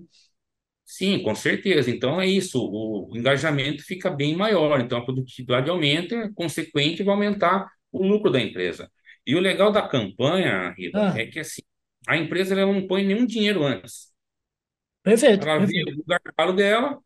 Sim, 0.86 1.24
com 1.24 1.34
certeza. 1.34 1.90
Então 1.90 2.20
é 2.20 2.28
isso, 2.28 2.60
o 2.62 3.10
engajamento 3.16 3.84
fica 3.84 4.10
bem 4.10 4.36
maior, 4.36 4.80
então 4.80 4.98
a 4.98 5.04
produtividade 5.06 5.70
aumenta, 5.70 6.32
consequente 6.36 7.04
vai 7.04 7.14
aumentar 7.14 7.70
o 7.92 8.06
lucro 8.06 8.30
da 8.30 8.40
empresa. 8.40 8.92
E 9.26 9.36
o 9.36 9.40
legal 9.40 9.72
da 9.72 9.88
campanha, 9.88 10.74
Rita, 10.78 11.14
ah. 11.14 11.20
é 11.20 11.26
que 11.26 11.40
assim, 11.40 11.62
a 12.08 12.18
empresa 12.18 12.60
ela 12.60 12.72
não 12.72 12.88
põe 12.88 13.06
nenhum 13.06 13.26
dinheiro 13.26 13.64
antes. 13.64 14.12
Perfeito. 15.04 15.48
Ela 15.48 15.60
perfeito. 15.60 15.96
vê 15.96 16.02
o 16.02 16.06
gargalo 16.06 16.54
dela, 16.54 17.00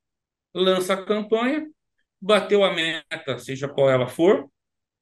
lança 0.56 0.94
a 0.94 1.06
campanha, 1.06 1.68
bateu 2.20 2.64
a 2.64 2.74
meta, 2.74 3.38
seja 3.38 3.68
qual 3.68 3.90
ela 3.90 4.08
for, 4.08 4.50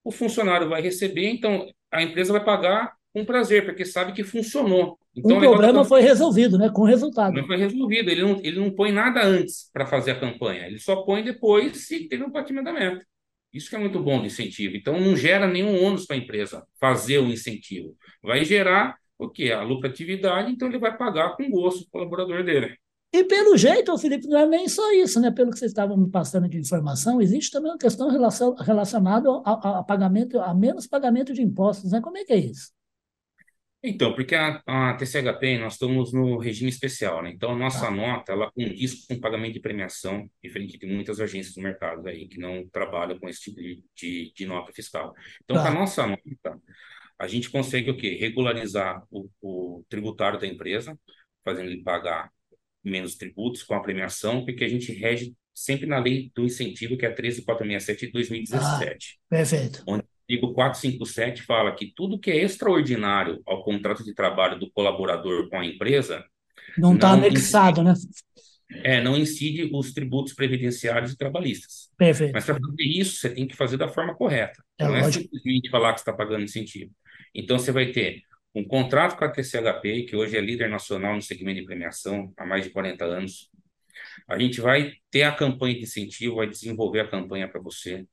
o 0.04 0.12
funcionário 0.12 0.68
vai 0.68 0.82
receber, 0.82 1.30
então 1.30 1.66
a 1.92 2.02
empresa 2.02 2.34
vai 2.34 2.44
pagar 2.44 2.94
com 3.14 3.24
prazer, 3.24 3.64
porque 3.64 3.86
sabe 3.86 4.12
que 4.12 4.24
funcionou. 4.24 4.98
Então, 5.16 5.38
o 5.38 5.40
problema 5.40 5.86
foi 5.86 6.02
resolvido, 6.02 6.58
né? 6.58 6.72
Com 6.74 6.84
resultado. 6.84 7.34
Não 7.34 7.46
foi 7.46 7.58
resolvido. 7.58 8.10
Ele 8.10 8.24
não, 8.24 8.40
ele 8.44 8.60
não 8.60 8.72
põe 8.72 8.92
nada 8.92 9.24
antes 9.24 9.70
para 9.72 9.86
fazer 9.86 10.12
a 10.12 10.20
campanha. 10.20 10.66
Ele 10.66 10.80
só 10.80 11.04
põe 11.04 11.24
depois 11.24 11.86
se 11.86 12.08
teve 12.10 12.24
um 12.24 12.32
batimento 12.32 12.66
da 12.66 12.74
meta. 12.74 13.06
Isso 13.54 13.70
que 13.70 13.76
é 13.76 13.80
muito 13.80 14.00
bom 14.00 14.20
do 14.20 14.26
incentivo. 14.26 14.76
Então, 14.76 15.00
não 15.00 15.16
gera 15.16 15.46
nenhum 15.46 15.84
ônus 15.84 16.08
para 16.08 16.16
a 16.16 16.20
empresa 16.20 16.66
fazer 16.80 17.20
o 17.20 17.28
incentivo. 17.28 17.96
Vai 18.24 18.44
gerar 18.44 18.98
o 19.20 19.30
quê? 19.30 19.52
A 19.52 19.62
lucratividade, 19.62 20.52
então 20.52 20.68
ele 20.68 20.80
vai 20.80 20.98
pagar 20.98 21.38
com 21.38 21.48
gosto 21.52 21.84
o 21.84 21.90
colaborador 21.92 22.44
dele. 22.44 22.76
E 23.14 23.24
pelo 23.26 23.56
jeito, 23.56 23.96
Felipe, 24.00 24.28
não 24.28 24.40
é 24.40 24.46
nem 24.48 24.68
só 24.68 24.92
isso, 24.92 25.20
né? 25.22 25.30
Pelo 25.30 25.52
que 25.52 25.60
vocês 25.60 25.70
estavam 25.70 25.96
me 25.96 26.10
passando 26.10 26.50
de 26.50 26.58
informação, 26.58 27.22
existe 27.22 27.52
também 27.52 27.72
uma 27.72 27.78
questão 27.78 28.10
relacionada 28.10 29.30
a, 29.46 29.80
a, 29.80 29.84
pagamento, 29.84 30.40
a 30.40 30.52
menos 30.52 30.88
pagamento 30.88 31.32
de 31.32 31.44
impostos, 31.44 31.92
né? 31.92 32.02
Como 32.02 32.18
é 32.18 32.26
que 32.26 32.34
é 32.34 32.38
isso? 32.38 32.72
Então, 33.84 34.16
porque 34.16 34.34
a, 34.34 34.64
a 34.66 34.96
TCHP, 34.96 35.60
nós 35.60 35.74
estamos 35.74 36.12
no 36.12 36.40
regime 36.40 36.72
especial, 36.72 37.22
né? 37.22 37.30
Então, 37.30 37.52
a 37.52 37.56
nossa 37.56 37.88
ah. 37.88 37.92
nota, 37.92 38.32
ela 38.32 38.52
condiz 38.52 39.06
com 39.06 39.20
pagamento 39.20 39.54
de 39.54 39.60
premiação, 39.60 40.28
diferente 40.42 40.80
de 40.80 40.88
muitas 40.88 41.20
agências 41.20 41.54
do 41.54 41.62
mercado 41.62 42.08
aí, 42.08 42.28
que 42.28 42.40
não 42.40 42.68
trabalham 42.70 43.20
com 43.20 43.30
esse 43.30 43.42
tipo 43.42 43.62
de, 43.62 43.84
de, 43.96 44.34
de 44.34 44.46
nota 44.48 44.74
fiscal. 44.74 45.14
Então, 45.44 45.58
ah. 45.58 45.62
com 45.62 45.68
a 45.68 45.72
nossa 45.72 46.08
nota, 46.08 46.60
a 47.20 47.28
gente 47.28 47.52
consegue 47.52 47.92
o 47.92 47.98
quê? 47.98 48.18
Regularizar 48.20 49.04
o, 49.12 49.30
o 49.40 49.86
tributário 49.88 50.40
da 50.40 50.48
empresa, 50.48 50.98
fazendo 51.44 51.70
ele 51.70 51.84
pagar 51.84 52.32
menos 52.84 53.16
tributos 53.16 53.64
com 53.64 53.74
a 53.74 53.82
premiação, 53.82 54.44
porque 54.44 54.64
a 54.64 54.70
gente 54.70 54.92
rege 54.92 55.34
sempre 55.54 55.86
na 55.86 56.00
lei 56.00 56.32
do 56.36 56.46
incentivo, 56.46 56.98
que 56.98 57.06
é 57.06 57.12
13467 57.12 58.08
de 58.08 58.12
2017. 58.12 59.20
Ah, 59.20 59.28
perfeito. 59.30 59.84
Onde 59.88 60.04
artigo 60.24 60.54
457 60.54 61.44
fala 61.44 61.76
que 61.76 61.94
tudo 61.96 62.20
que 62.20 62.32
é 62.32 62.42
extraordinário 62.42 63.42
ao 63.46 63.64
contrato 63.64 64.04
de 64.04 64.14
trabalho 64.14 64.58
do 64.58 64.72
colaborador 64.72 65.50
com 65.50 65.60
a 65.60 65.66
empresa. 65.66 66.24
Não 66.78 66.96
está 66.96 67.12
anexado, 67.12 67.82
incide, 67.82 68.08
né? 68.08 68.82
É, 68.84 69.02
não 69.02 69.16
incide 69.16 69.70
os 69.72 69.94
tributos 69.94 70.34
previdenciários 70.34 71.12
e 71.12 71.18
trabalhistas. 71.18 71.90
Perfeito. 71.98 72.34
Mas 72.34 72.46
para 72.46 72.56
fazer 72.56 72.84
isso, 72.84 73.18
você 73.18 73.30
tem 73.30 73.48
que 73.48 73.56
fazer 73.56 73.78
da 73.78 73.88
forma 73.88 74.16
correta. 74.16 74.64
É 74.80 74.86
não 74.86 74.96
é 74.96 75.02
lógico. 75.02 75.20
é 75.20 75.24
simplesmente 75.24 75.70
falar 75.70 75.94
que 75.94 76.00
está 76.00 76.14
pagando 76.14 76.44
incentivo. 76.44 76.92
Então, 77.36 77.60
você 77.60 77.72
vai 77.72 77.92
ter 77.92 78.24
um 78.56 78.64
contrato 78.64 79.18
com 79.18 79.26
a 79.26 79.30
TCHP, 79.30 80.04
que 80.04 80.16
hoje 80.16 80.38
é 80.38 80.42
líder 80.42 80.70
nacional 80.70 81.16
no 81.16 81.22
segmento 81.22 81.60
de 81.60 81.66
premiação 81.66 82.32
há 82.38 82.46
mais 82.46 82.64
de 82.64 82.70
40 82.70 83.04
anos. 83.04 83.50
A 84.28 84.38
gente 84.38 84.62
vai 84.62 84.94
ter 85.10 85.24
a 85.24 85.32
campanha 85.32 85.76
de 85.76 85.84
incentivo, 85.84 86.36
vai 86.36 86.48
desenvolver 86.48 87.02
a 87.02 87.08
campanha 87.08 87.48
para 87.48 87.60
você. 87.60 88.06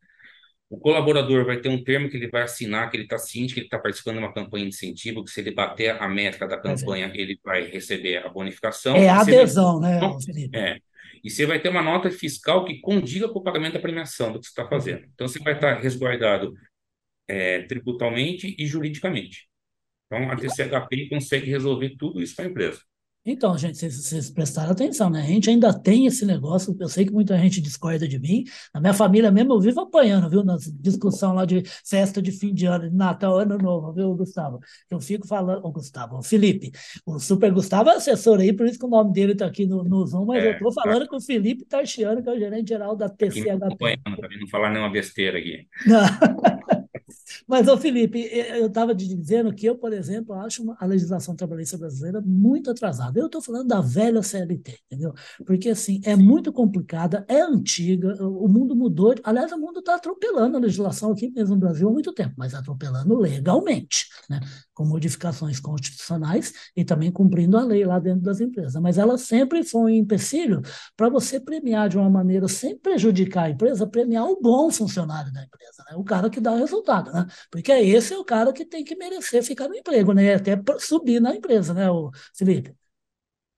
O 0.69 0.79
colaborador 0.79 1.45
vai 1.45 1.61
ter 1.61 1.69
um 1.69 1.83
termo 1.83 2.09
que 2.09 2.17
ele 2.17 2.29
vai 2.29 2.43
assinar, 2.43 2.89
que 2.91 2.97
ele 2.97 3.05
está 3.05 3.19
ciente 3.19 3.53
que 3.53 3.61
ele 3.61 3.67
está 3.67 3.79
participando 3.79 4.15
de 4.15 4.21
uma 4.21 4.33
campanha 4.33 4.65
de 4.65 4.71
incentivo, 4.71 5.25
que 5.25 5.31
se 5.31 5.41
ele 5.41 5.51
bater 5.51 6.01
a 6.01 6.09
meta 6.09 6.47
da 6.47 6.57
campanha, 6.57 7.11
é. 7.13 7.21
ele 7.21 7.39
vai 7.45 7.65
receber 7.65 8.19
a 8.19 8.29
bonificação. 8.29 8.97
É 8.97 9.09
a 9.09 9.21
adesão, 9.21 9.81
vai... 9.81 10.01
né, 10.01 10.17
Felipe? 10.25 10.57
É. 10.57 10.79
E 11.23 11.29
você 11.29 11.45
vai 11.45 11.61
ter 11.61 11.69
uma 11.69 11.83
nota 11.83 12.09
fiscal 12.11 12.65
que 12.65 12.81
condiga 12.81 13.29
com 13.29 13.41
o 13.41 13.43
pagamento 13.43 13.75
da 13.75 13.81
premiação 13.81 14.33
do 14.33 14.39
que 14.39 14.47
você 14.47 14.53
está 14.53 14.67
fazendo. 14.67 15.05
Então, 15.13 15.29
você 15.29 15.39
vai 15.41 15.55
estar 15.55 15.75
resguardado 15.75 16.55
é, 17.29 17.63
tributalmente 17.63 18.55
e 18.57 18.65
juridicamente. 18.65 19.50
Então, 20.11 20.29
a 20.29 20.37
TCHP 20.37 21.09
consegue 21.09 21.49
resolver 21.49 21.97
tudo 21.97 22.21
isso 22.21 22.35
para 22.35 22.47
a 22.47 22.49
empresa. 22.49 22.81
Então, 23.25 23.57
gente, 23.57 23.77
vocês, 23.77 23.95
vocês 23.95 24.31
prestaram 24.31 24.73
atenção, 24.73 25.11
né? 25.11 25.21
A 25.21 25.27
gente 25.27 25.51
ainda 25.51 25.79
tem 25.79 26.07
esse 26.07 26.25
negócio, 26.25 26.75
eu 26.81 26.89
sei 26.89 27.05
que 27.05 27.13
muita 27.13 27.37
gente 27.39 27.61
discorda 27.61 28.09
de 28.09 28.19
mim, 28.19 28.45
na 28.73 28.81
minha 28.81 28.95
família 28.95 29.31
mesmo 29.31 29.53
eu 29.53 29.61
vivo 29.61 29.81
apanhando, 29.81 30.31
viu? 30.31 30.43
Na 30.43 30.57
discussão 30.81 31.35
lá 31.35 31.45
de 31.45 31.63
festa 31.87 32.23
de 32.23 32.33
fim 32.33 32.55
de 32.55 32.65
ano, 32.65 32.89
de 32.89 32.97
Natal, 32.97 33.39
Ano 33.39 33.59
Novo, 33.59 33.93
viu, 33.93 34.15
Gustavo? 34.15 34.59
Eu 34.91 34.99
fico 35.01 35.27
falando, 35.27 35.63
o 35.67 35.71
Gustavo, 35.71 36.17
o 36.17 36.23
Felipe, 36.23 36.73
o 37.05 37.19
Super 37.19 37.53
Gustavo 37.53 37.91
é 37.91 37.97
assessor 37.97 38.41
aí, 38.41 38.55
por 38.55 38.67
isso 38.67 38.79
que 38.79 38.87
o 38.87 38.89
nome 38.89 39.13
dele 39.13 39.33
está 39.33 39.45
aqui 39.45 39.67
no, 39.67 39.85
no 39.85 40.07
Zoom, 40.07 40.25
mas 40.25 40.43
é, 40.43 40.49
eu 40.49 40.53
estou 40.53 40.75
tá. 40.75 40.83
falando 40.83 41.03
tá. 41.03 41.09
com 41.09 41.17
o 41.17 41.21
Felipe 41.21 41.67
Tarchiano, 41.67 42.23
que 42.23 42.29
é 42.31 42.33
o 42.33 42.39
gerente 42.39 42.69
geral 42.69 42.97
da 42.97 43.11
TCHP. 43.11 43.77
Para 43.79 44.39
não 44.41 44.49
falar 44.51 44.71
nenhuma 44.71 44.91
besteira 44.91 45.39
aqui. 45.39 45.69
Não. 45.87 46.01
Mas, 47.47 47.69
ô 47.69 47.77
Felipe, 47.77 48.21
eu 48.33 48.67
estava 48.67 48.95
dizendo 48.95 49.55
que 49.55 49.67
eu, 49.67 49.77
por 49.77 49.93
exemplo, 49.93 50.35
acho 50.35 50.75
a 50.79 50.87
legislação 50.87 51.35
trabalhista 51.35 51.77
brasileira 51.79 52.21
muito 52.25 52.71
atrasada. 52.71 53.19
Eu 53.19 53.27
estou 53.27 53.43
falando 53.43 53.69
da 53.69 53.81
velha 53.81 54.23
CLT, 54.23 54.79
entendeu? 54.87 55.13
Porque, 55.47 55.71
assim, 55.71 56.01
é 56.05 56.17
muito 56.17 56.53
complicada, 56.53 57.25
é 57.29 57.41
antiga, 57.41 58.17
o 58.25 58.49
mundo 58.49 58.75
mudou. 58.77 59.15
Aliás, 59.25 59.53
o 59.53 59.59
mundo 59.59 59.81
está 59.81 59.95
atropelando 59.95 60.57
a 60.57 60.61
legislação 60.61 61.13
aqui 61.13 61.31
mesmo 61.31 61.55
no 61.55 61.61
Brasil 61.61 61.89
há 61.89 61.93
muito 61.93 62.13
tempo, 62.13 62.35
mas 62.37 62.55
atropelando 62.55 63.17
legalmente, 63.17 64.07
né? 64.29 64.41
com 64.81 64.87
modificações 64.87 65.61
constitucionais 65.61 66.55
e 66.75 66.85
também 66.85 67.11
cumprindo 67.13 67.59
a 67.59 67.63
lei 67.63 67.85
lá 67.85 67.99
dentro 67.99 68.23
das 68.23 68.41
empresas. 68.41 68.81
Mas 68.81 68.97
ela 68.97 69.19
sempre 69.19 69.63
foi 69.63 69.83
um 69.83 69.89
empecilho 69.91 70.63
para 70.97 71.11
você 71.11 71.39
premiar 71.39 71.89
de 71.89 71.99
uma 71.99 72.09
maneira 72.09 72.49
sem 72.49 72.79
prejudicar 72.79 73.45
a 73.45 73.51
empresa, 73.51 73.87
premiar 73.87 74.25
o 74.25 74.41
bom 74.41 74.71
funcionário 74.71 75.31
da 75.33 75.45
empresa, 75.45 75.85
né? 75.91 75.97
o 75.97 76.03
cara 76.03 76.31
que 76.31 76.41
dá 76.41 76.57
resultado. 76.57 77.13
Né? 77.13 77.20
Porque 77.51 77.73
esse 77.73 78.15
é 78.15 78.19
o 78.19 78.25
cara 78.25 78.53
que 78.53 78.65
tem 78.65 78.85
que 78.85 78.97
merecer 78.97 79.43
ficar 79.43 79.69
no 79.69 79.77
emprego, 79.77 80.13
né? 80.13 80.35
até 80.35 80.57
subir 80.79 81.21
na 81.21 81.35
empresa, 81.35 81.75
né, 81.75 81.91
o 81.91 82.11
Felipe? 82.35 82.75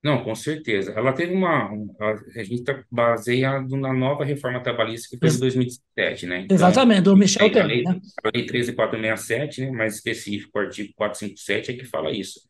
Não, 0.03 0.21
com 0.21 0.35
certeza. 0.35 0.91
Ela 0.91 1.13
teve 1.13 1.33
uma. 1.33 1.71
A 2.01 2.43
gente 2.43 2.55
está 2.55 2.83
baseado 2.91 3.77
na 3.77 3.93
nova 3.93 4.25
reforma 4.25 4.61
trabalhista 4.61 5.07
que 5.09 5.17
foi 5.17 5.29
de 5.29 5.39
2017, 5.39 6.25
né? 6.25 6.41
Então, 6.41 6.55
Exatamente, 6.55 7.03
do 7.03 7.15
Michel 7.15 7.49
Temer. 7.49 7.63
A 7.63 7.67
lei, 7.67 7.83
né? 7.83 8.01
a 8.21 8.29
lei 8.33 8.45
13467, 8.45 9.61
né? 9.61 9.71
mais 9.71 9.95
específico, 9.95 10.51
o 10.59 10.61
artigo 10.61 10.91
457 10.97 11.71
é 11.71 11.77
que 11.77 11.85
fala 11.85 12.11
isso. 12.11 12.41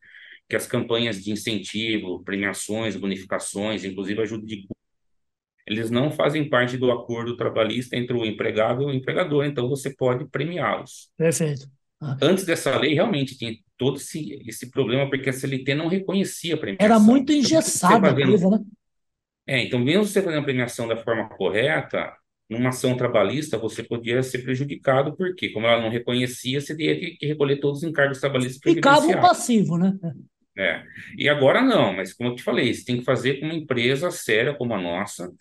Que 0.48 0.56
as 0.56 0.66
campanhas 0.66 1.22
de 1.22 1.30
incentivo, 1.30 2.24
premiações, 2.24 2.96
bonificações, 2.96 3.84
inclusive 3.84 4.20
ajuda 4.20 4.44
de 4.44 4.66
eles 5.66 5.90
não 5.90 6.10
fazem 6.10 6.48
parte 6.48 6.76
do 6.76 6.90
acordo 6.90 7.36
trabalhista 7.36 7.96
entre 7.96 8.16
o 8.16 8.24
empregado 8.24 8.82
e 8.82 8.86
o 8.86 8.92
empregador, 8.92 9.44
então 9.44 9.68
você 9.68 9.90
pode 9.90 10.26
premiá-los. 10.28 11.10
Perfeito. 11.16 11.68
Ah. 12.00 12.16
Antes 12.20 12.44
dessa 12.44 12.76
lei, 12.78 12.94
realmente 12.94 13.36
tinha 13.38 13.54
todo 13.78 13.96
esse, 13.96 14.42
esse 14.46 14.70
problema, 14.70 15.08
porque 15.08 15.30
a 15.30 15.32
CLT 15.32 15.74
não 15.74 15.88
reconhecia 15.88 16.54
a 16.54 16.58
premiação. 16.58 16.84
Era 16.84 16.98
muito 16.98 17.32
então, 17.32 17.36
engessada 17.36 18.10
a 18.10 18.14
coisa, 18.14 18.50
né? 18.50 18.60
É, 19.46 19.62
então, 19.62 19.78
mesmo 19.78 20.04
você 20.04 20.22
fazendo 20.22 20.40
a 20.40 20.44
premiação 20.44 20.88
da 20.88 20.96
forma 20.96 21.28
correta, 21.28 22.12
numa 22.48 22.70
ação 22.70 22.96
trabalhista, 22.96 23.58
você 23.58 23.82
podia 23.82 24.22
ser 24.22 24.38
prejudicado, 24.38 25.16
porque, 25.16 25.50
como 25.50 25.66
ela 25.66 25.82
não 25.82 25.90
reconhecia, 25.90 26.60
você 26.60 26.76
teria 26.76 27.16
que 27.16 27.26
recolher 27.26 27.56
todos 27.56 27.78
os 27.78 27.84
encargos 27.84 28.20
trabalhistas 28.20 28.60
Ficava 28.62 29.06
um 29.06 29.20
passivo, 29.20 29.78
né? 29.78 29.98
É. 30.56 30.82
E 31.18 31.28
agora 31.28 31.60
não, 31.60 31.94
mas 31.94 32.12
como 32.12 32.30
eu 32.30 32.36
te 32.36 32.42
falei, 32.42 32.72
você 32.72 32.84
tem 32.84 32.98
que 32.98 33.04
fazer 33.04 33.40
com 33.40 33.46
uma 33.46 33.54
empresa 33.54 34.10
séria 34.10 34.54
como 34.54 34.72
a 34.72 34.80
nossa, 34.80 35.32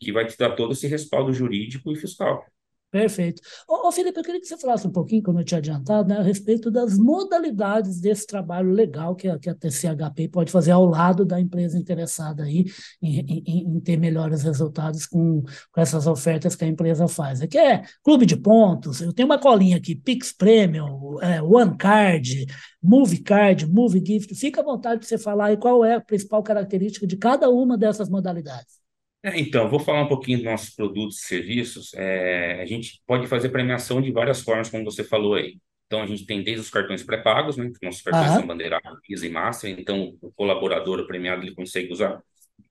que 0.00 0.12
vai 0.12 0.26
te 0.26 0.36
dar 0.36 0.56
todo 0.56 0.72
esse 0.72 0.86
respaldo 0.86 1.32
jurídico 1.32 1.92
e 1.92 1.96
fiscal. 1.96 2.44
Perfeito. 2.90 3.40
Ô, 3.68 3.86
ô, 3.86 3.92
Felipe, 3.92 4.18
eu 4.18 4.24
queria 4.24 4.40
que 4.40 4.48
você 4.48 4.58
falasse 4.58 4.84
um 4.84 4.90
pouquinho, 4.90 5.22
como 5.22 5.38
eu 5.38 5.44
tinha 5.44 5.58
adiantado, 5.58 6.08
né, 6.08 6.18
a 6.18 6.22
respeito 6.22 6.72
das 6.72 6.98
modalidades 6.98 8.00
desse 8.00 8.26
trabalho 8.26 8.72
legal 8.72 9.14
que 9.14 9.28
a, 9.28 9.38
que 9.38 9.48
a 9.48 9.54
TCHP 9.54 10.28
pode 10.28 10.50
fazer 10.50 10.72
ao 10.72 10.84
lado 10.84 11.24
da 11.24 11.40
empresa 11.40 11.78
interessada 11.78 12.42
aí 12.42 12.64
em, 13.00 13.20
em, 13.20 13.76
em 13.76 13.80
ter 13.80 13.96
melhores 13.96 14.42
resultados 14.42 15.06
com, 15.06 15.42
com, 15.70 15.80
essas 15.80 16.08
ofertas 16.08 16.56
que 16.56 16.64
a 16.64 16.68
empresa 16.68 17.06
faz. 17.06 17.40
Aqui 17.40 17.58
é 17.58 17.82
clube 18.02 18.26
de 18.26 18.36
pontos, 18.36 19.00
eu 19.00 19.12
tenho 19.12 19.26
uma 19.28 19.38
colinha 19.38 19.76
aqui, 19.76 19.94
Pix 19.94 20.32
Premium, 20.32 21.22
é, 21.22 21.40
One 21.40 21.76
Card, 21.76 22.44
Move 22.82 23.18
Card, 23.22 23.68
Move 23.68 24.02
Gift. 24.04 24.34
Fica 24.34 24.62
à 24.62 24.64
vontade 24.64 25.02
de 25.02 25.06
você 25.06 25.16
falar 25.16 25.46
aí 25.46 25.56
qual 25.56 25.84
é 25.84 25.94
a 25.94 26.00
principal 26.00 26.42
característica 26.42 27.06
de 27.06 27.16
cada 27.16 27.48
uma 27.48 27.78
dessas 27.78 28.08
modalidades. 28.08 28.79
É, 29.22 29.38
então, 29.38 29.68
vou 29.68 29.78
falar 29.78 30.02
um 30.02 30.08
pouquinho 30.08 30.38
dos 30.38 30.46
nossos 30.46 30.74
produtos 30.74 31.18
e 31.18 31.26
serviços. 31.26 31.92
É, 31.94 32.62
a 32.62 32.64
gente 32.66 33.02
pode 33.06 33.26
fazer 33.26 33.50
premiação 33.50 34.00
de 34.00 34.10
várias 34.10 34.40
formas, 34.40 34.70
como 34.70 34.84
você 34.84 35.04
falou 35.04 35.34
aí. 35.34 35.58
Então, 35.86 36.02
a 36.02 36.06
gente 36.06 36.24
tem 36.24 36.42
desde 36.42 36.62
os 36.62 36.70
cartões 36.70 37.02
pré-pagos, 37.02 37.56
né? 37.56 37.70
Que 37.78 37.84
nossos 37.84 38.00
cartões 38.00 38.32
são 38.32 38.46
bandeirados, 38.46 38.98
Visa 39.06 39.26
e 39.26 39.30
Master. 39.30 39.78
Então, 39.78 40.16
o 40.22 40.32
colaborador, 40.32 41.00
o 41.00 41.06
premiado, 41.06 41.42
ele 41.42 41.54
consegue 41.54 41.92
usar 41.92 42.22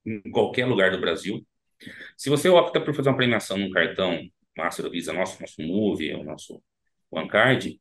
em 0.05 0.21
qualquer 0.31 0.65
lugar 0.65 0.91
do 0.91 0.99
Brasil. 0.99 1.45
Se 2.17 2.29
você 2.29 2.49
opta 2.49 2.81
por 2.81 2.95
fazer 2.95 3.09
uma 3.09 3.17
premiação 3.17 3.57
num 3.57 3.69
cartão 3.69 4.27
Master 4.57 4.85
ou 4.85 4.91
Visa 4.91 5.13
nosso, 5.13 5.39
nosso 5.41 5.61
Move, 5.61 6.13
o 6.13 6.23
nosso 6.23 6.61
OneCard, 7.11 7.79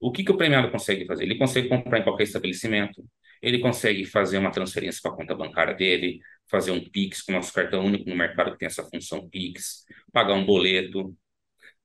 o 0.00 0.12
que, 0.12 0.24
que 0.24 0.30
o 0.30 0.36
premiado 0.36 0.70
consegue 0.70 1.04
fazer? 1.06 1.24
Ele 1.24 1.38
consegue 1.38 1.68
comprar 1.68 1.98
em 1.98 2.04
qualquer 2.04 2.24
estabelecimento, 2.24 3.04
ele 3.42 3.58
consegue 3.60 4.04
fazer 4.04 4.38
uma 4.38 4.50
transferência 4.50 5.00
para 5.02 5.12
a 5.12 5.16
conta 5.16 5.34
bancária 5.34 5.74
dele, 5.74 6.20
fazer 6.50 6.70
um 6.70 6.82
Pix 6.82 7.22
com 7.22 7.32
nosso 7.32 7.52
cartão 7.52 7.84
único 7.84 8.08
no 8.08 8.16
mercado 8.16 8.52
que 8.52 8.58
tem 8.58 8.66
essa 8.66 8.84
função 8.84 9.28
Pix, 9.28 9.84
pagar 10.12 10.34
um 10.34 10.44
boleto. 10.44 11.14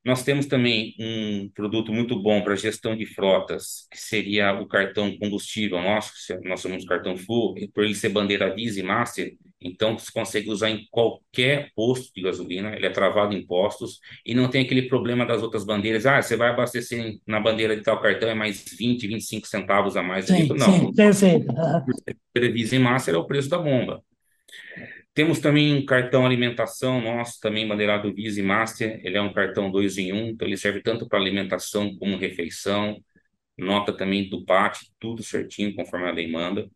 Nós 0.04 0.24
temos 0.24 0.46
também 0.46 0.94
um 1.00 1.50
produto 1.56 1.94
muito 1.94 2.22
bom 2.22 2.42
para 2.42 2.56
gestão 2.56 2.96
de 2.96 3.06
frotas, 3.06 3.88
que 3.90 3.98
seria 3.98 4.54
o 4.60 4.68
cartão 4.68 5.18
combustível 5.18 5.82
nosso, 5.82 6.12
nós 6.44 6.60
somos 6.60 6.86
cartão 6.86 7.16
full, 7.16 7.56
por 7.74 7.86
ele 7.86 7.96
ser 7.96 8.10
bandeira 8.10 8.54
Visa 8.54 8.82
e 8.82 8.84
Master, 8.84 9.34
então 9.62 9.98
você 9.98 10.12
consegue 10.12 10.50
usar 10.50 10.70
em 10.70 10.86
qualquer 10.92 11.72
posto 11.74 12.14
de 12.14 12.22
gasolina, 12.22 12.76
ele 12.76 12.86
é 12.86 12.90
travado 12.90 13.34
em 13.34 13.46
postos 13.46 14.00
e 14.26 14.36
não 14.36 14.50
tem 14.50 14.66
aquele 14.66 14.84
problema 14.84 15.26
das 15.26 15.42
outras 15.42 15.64
bandeiras, 15.64 16.06
ah, 16.06 16.22
você 16.22 16.36
vai 16.36 16.50
abastecer 16.50 17.18
na 17.26 17.40
bandeira 17.40 17.76
de 17.76 17.82
tal 17.82 18.02
cartão 18.02 18.30
é 18.30 18.34
mais 18.34 18.66
20, 18.78 19.08
25 19.08 19.48
centavos 19.48 19.96
a 19.96 20.04
mais. 20.04 20.26
Sim, 20.26 20.50
não, 20.50 20.72
sim, 20.72 20.94
perfeito. 20.94 21.46
Visa 22.54 22.76
e 22.76 22.80
Master 22.80 23.16
é 23.16 23.18
o 23.18 23.26
preço 23.26 23.50
da 23.50 23.58
bomba. 23.58 24.04
Temos 25.14 25.40
também 25.40 25.74
um 25.76 25.86
cartão 25.86 26.26
alimentação 26.26 27.00
nosso, 27.00 27.40
também 27.40 27.68
bandeirado 27.68 28.14
Visa 28.14 28.40
e 28.40 28.44
Master. 28.44 29.00
Ele 29.04 29.16
é 29.18 29.22
um 29.22 29.32
cartão 29.32 29.70
2 29.70 29.98
em 30.00 30.12
1, 30.12 30.16
um, 30.16 30.28
então 30.30 30.48
ele 30.48 30.58
serve 30.58 30.82
tanto 30.82 31.08
para 31.08 31.20
alimentação 31.20 31.96
como 31.98 32.18
refeição. 32.18 33.00
Nota 33.56 33.94
também 33.96 34.28
do 34.28 34.44
PAT, 34.44 34.80
tudo 35.00 35.22
certinho, 35.22 35.76
conforme 35.76 36.08
a 36.08 36.12
lei 36.12 36.32
manda. 36.32 36.68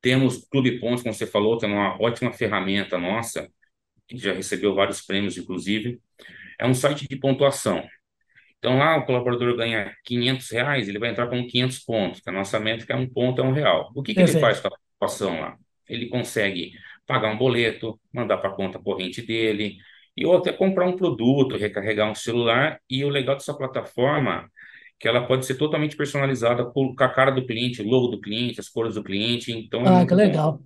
Temos 0.00 0.44
Clube 0.50 0.80
Pontos, 0.80 1.02
como 1.02 1.14
você 1.14 1.26
falou, 1.26 1.58
tem 1.58 1.70
uma 1.70 2.00
ótima 2.02 2.32
ferramenta 2.32 2.98
nossa, 2.98 3.48
que 4.08 4.16
já 4.16 4.32
recebeu 4.32 4.74
vários 4.74 5.00
prêmios, 5.02 5.36
inclusive. 5.36 6.00
É 6.58 6.66
um 6.66 6.74
site 6.74 7.06
de 7.06 7.16
pontuação. 7.16 7.86
Então, 8.58 8.76
lá 8.76 8.96
o 8.98 9.06
colaborador 9.06 9.56
ganha 9.56 9.94
500 10.04 10.50
reais, 10.50 10.88
ele 10.88 10.98
vai 10.98 11.10
entrar 11.10 11.28
com 11.28 11.46
500 11.46 11.78
pontos, 11.80 12.22
a 12.26 12.32
nossa 12.32 12.60
métrica 12.60 12.92
é 12.92 12.96
um 12.96 13.08
ponto, 13.08 13.40
é 13.40 13.44
um 13.44 13.52
real. 13.52 13.90
O 13.94 14.02
que, 14.02 14.14
que 14.14 14.20
ele 14.20 14.38
faz 14.40 14.60
com 14.60 14.68
a 14.68 14.70
população 14.70 15.40
lá? 15.40 15.56
Ele 15.88 16.08
consegue 16.08 16.72
pagar 17.10 17.32
um 17.32 17.36
boleto, 17.36 17.98
mandar 18.14 18.36
para 18.36 18.50
a 18.50 18.54
conta 18.54 18.78
corrente 18.78 19.20
dele, 19.20 19.76
e 20.16 20.24
ou 20.24 20.36
até 20.36 20.52
comprar 20.52 20.86
um 20.86 20.96
produto, 20.96 21.56
recarregar 21.56 22.08
um 22.08 22.14
celular. 22.14 22.78
E 22.88 23.04
o 23.04 23.08
legal 23.08 23.34
dessa 23.34 23.52
plataforma 23.52 24.48
que 25.00 25.08
ela 25.08 25.26
pode 25.26 25.46
ser 25.46 25.54
totalmente 25.54 25.96
personalizada 25.96 26.64
com 26.64 26.94
a 27.00 27.08
cara 27.08 27.30
do 27.30 27.44
cliente, 27.44 27.82
o 27.82 27.88
logo 27.88 28.08
do 28.08 28.20
cliente, 28.20 28.60
as 28.60 28.68
cores 28.68 28.94
do 28.94 29.02
cliente. 29.02 29.50
Então, 29.50 29.80
é 29.80 29.88
ah, 29.88 30.00
é 30.02 30.06
que 30.06 30.14
legal. 30.14 30.52
Bom. 30.58 30.64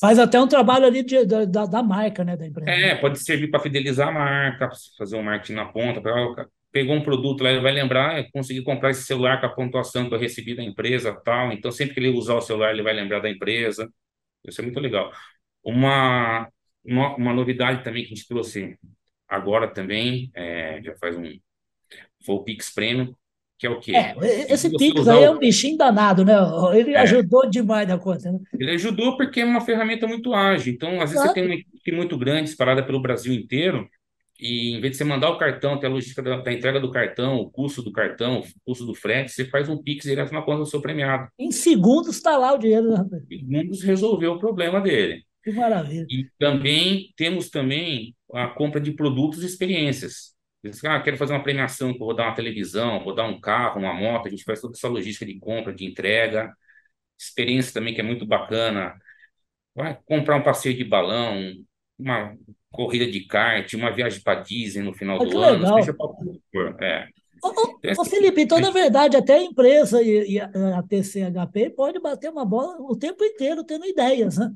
Faz 0.00 0.18
até 0.18 0.40
um 0.40 0.48
trabalho 0.48 0.86
ali 0.86 1.04
de, 1.04 1.24
da, 1.24 1.66
da 1.66 1.82
marca, 1.82 2.24
né, 2.24 2.36
da 2.36 2.46
empresa. 2.46 2.70
É, 2.70 2.96
pode 2.96 3.18
servir 3.20 3.48
para 3.50 3.60
fidelizar 3.60 4.08
a 4.08 4.12
marca, 4.12 4.70
fazer 4.98 5.16
um 5.16 5.22
marketing 5.22 5.52
na 5.52 5.66
ponta. 5.66 6.00
Pra, 6.00 6.46
pegou 6.72 6.96
um 6.96 7.02
produto 7.02 7.44
lá, 7.44 7.50
ele 7.50 7.60
vai 7.60 7.72
lembrar, 7.72 8.18
é, 8.18 8.24
consegui 8.32 8.62
comprar 8.62 8.90
esse 8.90 9.04
celular 9.04 9.38
com 9.38 9.46
a 9.46 9.54
pontuação 9.54 10.08
que 10.08 10.14
eu 10.14 10.18
recebi 10.18 10.56
da 10.56 10.62
empresa 10.62 11.14
tal. 11.24 11.52
Então, 11.52 11.70
sempre 11.70 11.94
que 11.94 12.00
ele 12.00 12.08
usar 12.08 12.34
o 12.34 12.40
celular, 12.40 12.72
ele 12.72 12.82
vai 12.82 12.94
lembrar 12.94 13.20
da 13.20 13.30
empresa. 13.30 13.88
Isso 14.44 14.60
é 14.60 14.64
muito 14.64 14.80
legal. 14.80 15.12
Uma, 15.64 16.48
uma, 16.84 17.16
uma 17.16 17.32
novidade 17.32 17.82
também 17.82 18.02
que 18.02 18.12
a 18.12 18.14
gente 18.16 18.28
trouxe 18.28 18.78
agora 19.28 19.68
também, 19.68 20.30
é, 20.34 20.80
já 20.82 20.94
faz 20.96 21.16
um. 21.16 21.38
Foi 22.24 22.36
o 22.36 22.44
Pix 22.44 22.72
Premium, 22.72 23.14
que 23.58 23.66
é 23.66 23.70
o 23.70 23.80
quê? 23.80 23.96
É, 23.96 24.52
esse 24.52 24.70
Pix 24.76 25.06
aí 25.08 25.20
o... 25.20 25.24
é 25.24 25.30
um 25.30 25.38
bichinho 25.38 25.76
danado, 25.76 26.24
né? 26.24 26.34
Ele 26.74 26.92
é. 26.92 26.98
ajudou 26.98 27.48
demais 27.48 27.88
na 27.88 27.98
conta. 27.98 28.32
Né? 28.32 28.38
Ele 28.58 28.70
ajudou 28.72 29.16
porque 29.16 29.40
é 29.40 29.44
uma 29.44 29.60
ferramenta 29.60 30.06
muito 30.06 30.34
ágil. 30.34 30.72
Então, 30.72 31.00
às 31.00 31.10
vezes, 31.10 31.26
você 31.26 31.34
tem 31.34 31.44
uma 31.44 31.54
equipe 31.54 31.92
muito 31.92 32.16
grande, 32.18 32.44
disparada 32.44 32.84
pelo 32.84 33.00
Brasil 33.00 33.32
inteiro, 33.32 33.88
e 34.38 34.76
em 34.76 34.80
vez 34.80 34.92
de 34.92 34.98
você 34.98 35.04
mandar 35.04 35.30
o 35.30 35.38
cartão, 35.38 35.78
ter 35.78 35.86
a 35.86 35.90
logística 35.90 36.20
da, 36.20 36.38
da, 36.38 36.52
entrega 36.52 36.80
do 36.80 36.90
cartão, 36.90 37.36
o 37.36 37.48
custo 37.48 37.82
do 37.82 37.92
cartão, 37.92 38.40
o 38.40 38.44
custo 38.64 38.84
do 38.84 38.94
frete, 38.94 39.30
você 39.30 39.44
faz 39.44 39.68
um 39.68 39.80
Pix 39.80 40.04
direto 40.04 40.32
na 40.32 40.42
conta 40.42 40.58
do 40.58 40.66
seu 40.66 40.80
premiado. 40.80 41.28
Em 41.38 41.52
segundos 41.52 42.16
está 42.16 42.36
lá 42.36 42.52
o 42.52 42.58
dinheiro. 42.58 42.88
Né? 42.88 43.04
Em 43.30 43.38
segundos 43.38 43.82
resolveu 43.82 44.32
o 44.32 44.38
problema 44.38 44.80
dele. 44.80 45.24
Que 45.44 45.52
maravilha. 45.52 46.06
E 46.08 46.26
também 46.38 47.12
temos 47.16 47.50
também 47.50 48.16
a 48.32 48.48
compra 48.48 48.80
de 48.80 48.92
produtos 48.92 49.42
e 49.42 49.46
experiências. 49.46 50.34
Ah, 50.84 50.98
quero 51.00 51.18
fazer 51.18 51.34
uma 51.34 51.42
premiação, 51.42 51.96
vou 51.98 52.16
dar 52.16 52.28
uma 52.28 52.34
televisão, 52.34 53.04
vou 53.04 53.14
dar 53.14 53.26
um 53.26 53.38
carro, 53.38 53.78
uma 53.78 53.92
moto, 53.92 54.26
a 54.26 54.30
gente 54.30 54.44
faz 54.44 54.62
toda 54.62 54.72
essa 54.74 54.88
logística 54.88 55.26
de 55.26 55.38
compra, 55.38 55.74
de 55.74 55.84
entrega. 55.84 56.50
Experiência 57.20 57.74
também 57.74 57.94
que 57.94 58.00
é 58.00 58.04
muito 58.04 58.24
bacana. 58.24 58.94
Vai 59.74 59.98
comprar 60.06 60.36
um 60.36 60.42
passeio 60.42 60.74
de 60.74 60.84
balão, 60.84 61.52
uma 61.98 62.34
corrida 62.70 63.06
de 63.06 63.26
kart, 63.26 63.70
uma 63.74 63.92
viagem 63.92 64.22
para 64.22 64.40
Disney 64.40 64.82
no 64.82 64.94
final 64.94 65.20
ah, 65.20 65.24
do 65.24 65.38
ano, 65.38 65.66
para 66.50 66.86
é. 66.86 67.08
Ô, 67.42 67.48
ô, 67.48 67.78
então, 67.84 68.02
ô, 68.02 68.04
Felipe, 68.06 68.40
então, 68.40 68.58
na 68.58 68.70
verdade, 68.70 69.18
até 69.18 69.34
a 69.34 69.42
empresa 69.42 70.02
e, 70.02 70.32
e 70.32 70.40
a, 70.40 70.48
a 70.78 70.82
TCHP 70.82 71.70
pode 71.76 72.00
bater 72.00 72.30
uma 72.30 72.46
bola 72.46 72.76
o 72.80 72.96
tempo 72.96 73.22
inteiro 73.22 73.62
tendo 73.62 73.84
ideias, 73.84 74.38
né? 74.38 74.50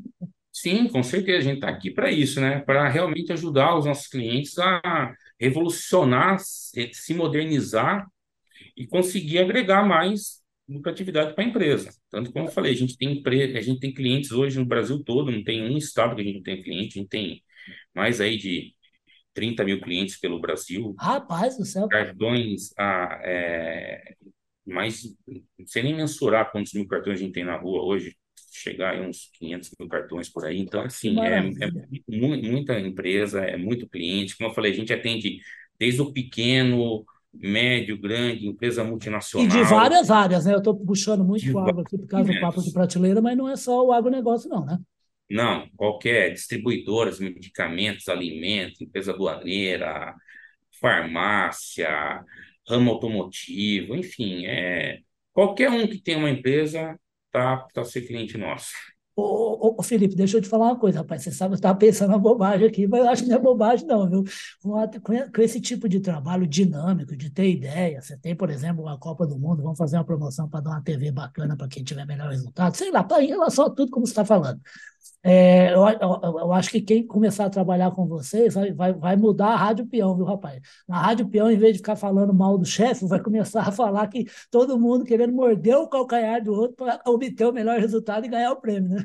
Sim, 0.61 0.89
com 0.89 1.05
certeza, 1.05 1.39
a 1.39 1.43
gente 1.43 1.55
está 1.59 1.69
aqui 1.69 1.89
para 1.89 2.11
isso, 2.11 2.41
né? 2.41 2.59
Para 2.61 2.89
realmente 2.89 3.33
ajudar 3.33 3.79
os 3.79 3.87
nossos 3.87 4.09
clientes 4.09 4.59
a 4.59 5.15
revolucionar, 5.39 6.37
se 6.41 7.15
modernizar 7.15 8.09
e 8.77 8.85
conseguir 8.85 9.39
agregar 9.39 9.87
mais 9.87 10.43
lucratividade 10.69 11.33
para 11.35 11.45
a 11.45 11.47
empresa. 11.47 11.91
Tanto 12.11 12.33
como 12.33 12.47
eu 12.47 12.51
falei, 12.51 12.73
a 12.73 12.77
gente 12.77 12.97
tem 12.97 13.23
a 13.57 13.61
gente 13.61 13.79
tem 13.79 13.95
clientes 13.95 14.33
hoje 14.33 14.59
no 14.59 14.67
Brasil 14.67 15.01
todo, 15.05 15.31
não 15.31 15.45
tem 15.45 15.63
um 15.63 15.77
estado 15.79 16.17
que 16.17 16.23
a 16.23 16.25
gente 16.25 16.37
não 16.39 16.43
tem 16.43 16.61
cliente, 16.61 16.99
a 16.99 17.03
gente 17.03 17.09
tem 17.09 17.45
mais 17.95 18.21
aí 18.21 18.37
de 18.37 18.75
30 19.33 19.65
mil 19.65 19.81
clientes 19.81 20.19
pelo 20.19 20.41
Brasil. 20.41 20.93
Rapaz 20.99 21.57
do 21.57 21.65
céu! 21.65 21.87
Cartões, 21.87 22.75
ah, 22.77 23.21
é, 23.23 24.17
mais, 24.67 25.05
não 25.57 25.67
sei 25.67 25.85
nem 25.85 25.95
mensurar 25.95 26.51
quantos 26.51 26.73
mil 26.73 26.89
cartões 26.89 27.21
a 27.21 27.23
gente 27.23 27.33
tem 27.35 27.45
na 27.45 27.57
rua 27.57 27.85
hoje, 27.85 28.17
chegar 28.59 28.97
a 28.97 29.01
uns 29.01 29.31
500 29.35 29.71
mil 29.79 29.89
cartões 29.89 30.29
por 30.29 30.45
aí. 30.45 30.59
Então, 30.59 30.83
assim, 30.83 31.19
é, 31.21 31.39
é 31.39 32.49
muita 32.49 32.79
empresa, 32.79 33.41
é 33.41 33.57
muito 33.57 33.89
cliente. 33.89 34.37
Como 34.37 34.51
eu 34.51 34.55
falei, 34.55 34.73
a 34.73 34.75
gente 34.75 34.93
atende 34.93 35.41
desde 35.79 36.03
o 36.03 36.13
pequeno, 36.13 37.05
médio, 37.33 37.99
grande, 37.99 38.47
empresa 38.47 38.83
multinacional. 38.83 39.47
E 39.47 39.51
de 39.51 39.63
várias 39.65 40.11
áreas, 40.11 40.45
né? 40.45 40.55
Eu 40.55 40.59
estou 40.59 40.77
puxando 40.77 41.25
muito 41.25 41.51
o 41.53 41.59
agro 41.59 41.81
aqui 41.81 41.97
por 41.97 42.07
causa 42.07 42.33
do 42.33 42.41
papo 42.41 42.63
de 42.63 42.73
prateleira, 42.73 43.21
mas 43.21 43.37
não 43.37 43.49
é 43.49 43.57
só 43.57 43.85
o 43.85 43.93
agronegócio, 43.93 44.49
não, 44.49 44.65
né? 44.65 44.79
Não, 45.31 45.69
qualquer 45.77 46.33
distribuidoras, 46.33 47.21
medicamentos, 47.21 48.09
alimentos, 48.09 48.81
empresa 48.81 49.13
aduaneira, 49.13 50.15
farmácia, 50.81 52.25
ramo 52.67 52.93
automotivo, 52.93 53.95
enfim, 53.95 54.47
é, 54.47 55.01
qualquer 55.33 55.71
um 55.71 55.87
que 55.87 56.01
tem 56.01 56.17
uma 56.17 56.31
empresa 56.31 56.99
tá, 57.39 57.69
tá 57.73 57.85
ser 57.85 58.03
cliente 58.03 58.37
nosso. 58.37 58.73
Ô, 59.21 59.75
ô, 59.77 59.83
Felipe, 59.83 60.15
deixa 60.15 60.37
eu 60.37 60.41
te 60.41 60.49
falar 60.49 60.67
uma 60.67 60.79
coisa, 60.79 60.99
rapaz. 60.99 61.25
Você 61.25 61.33
sabe, 61.33 61.53
eu 61.53 61.57
estava 61.57 61.77
pensando 61.77 62.11
uma 62.11 62.19
bobagem 62.21 62.69
aqui, 62.69 62.87
mas 62.87 63.01
eu 63.01 63.11
acho 63.11 63.23
que 63.25 63.29
não 63.29 63.37
é 63.37 63.41
bobagem, 63.41 63.85
não, 63.85 64.09
viu? 64.09 64.25
Com, 64.63 65.43
esse 65.43 65.61
tipo 65.61 65.89
de 65.89 65.99
trabalho 65.99 66.47
dinâmico, 66.47 67.17
de 67.17 67.29
ter 67.29 67.51
ideia, 67.51 68.01
você 68.01 68.17
tem, 68.17 68.37
por 68.37 68.49
exemplo, 68.49 68.87
a 68.87 68.97
Copa 68.97 69.27
do 69.27 69.37
Mundo, 69.37 69.61
vamos 69.61 69.77
fazer 69.77 69.97
uma 69.97 70.05
promoção 70.05 70.49
para 70.49 70.61
dar 70.61 70.71
uma 70.71 70.83
TV 70.83 71.11
bacana 71.11 71.57
para 71.57 71.67
quem 71.67 71.83
tiver 71.83 72.07
melhor 72.07 72.31
resultado, 72.31 72.77
sei 72.77 72.93
lá, 72.93 73.05
em 73.21 73.27
relação 73.27 73.67
a 73.67 73.71
tudo 73.71 73.91
como 73.91 74.07
você 74.07 74.13
está 74.13 74.25
falando. 74.25 74.61
É, 75.23 75.73
eu, 75.73 75.81
eu, 75.89 76.39
eu, 76.39 76.53
acho 76.53 76.71
que 76.71 76.81
quem 76.81 77.05
começar 77.07 77.47
a 77.47 77.51
trabalhar 77.51 77.91
com 77.91 78.07
vocês 78.07 78.55
vai, 78.55 78.93
vai, 78.93 79.17
mudar 79.17 79.49
a 79.49 79.57
Rádio 79.57 79.87
Peão, 79.87 80.17
viu, 80.17 80.25
rapaz? 80.25 80.61
Na 80.87 81.01
Rádio 81.01 81.29
Peão, 81.29 81.51
em 81.51 81.59
vez 81.59 81.73
de 81.73 81.79
ficar 81.79 81.97
falando 81.97 82.33
mal 82.33 82.57
do 82.57 82.65
chefe, 82.65 83.05
vai 83.07 83.21
começar 83.21 83.63
a 83.63 83.73
falar 83.73 84.07
que 84.07 84.27
todo 84.51 84.79
mundo 84.79 85.05
querendo 85.05 85.33
morder 85.33 85.77
o 85.77 85.89
calcanhar 85.89 86.43
do 86.43 86.53
outro 86.53 86.77
para 86.77 87.01
obter 87.07 87.47
o 87.47 87.53
melhor 87.53 87.81
resultado 87.81 88.25
e 88.25 88.29
ganhar 88.29 88.53
o 88.53 88.61
prêmio, 88.61 88.91
né? 88.91 89.05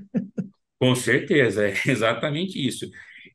Com 0.80 0.96
certeza, 0.96 1.68
é 1.68 1.74
exatamente 1.88 2.64
isso. 2.64 2.90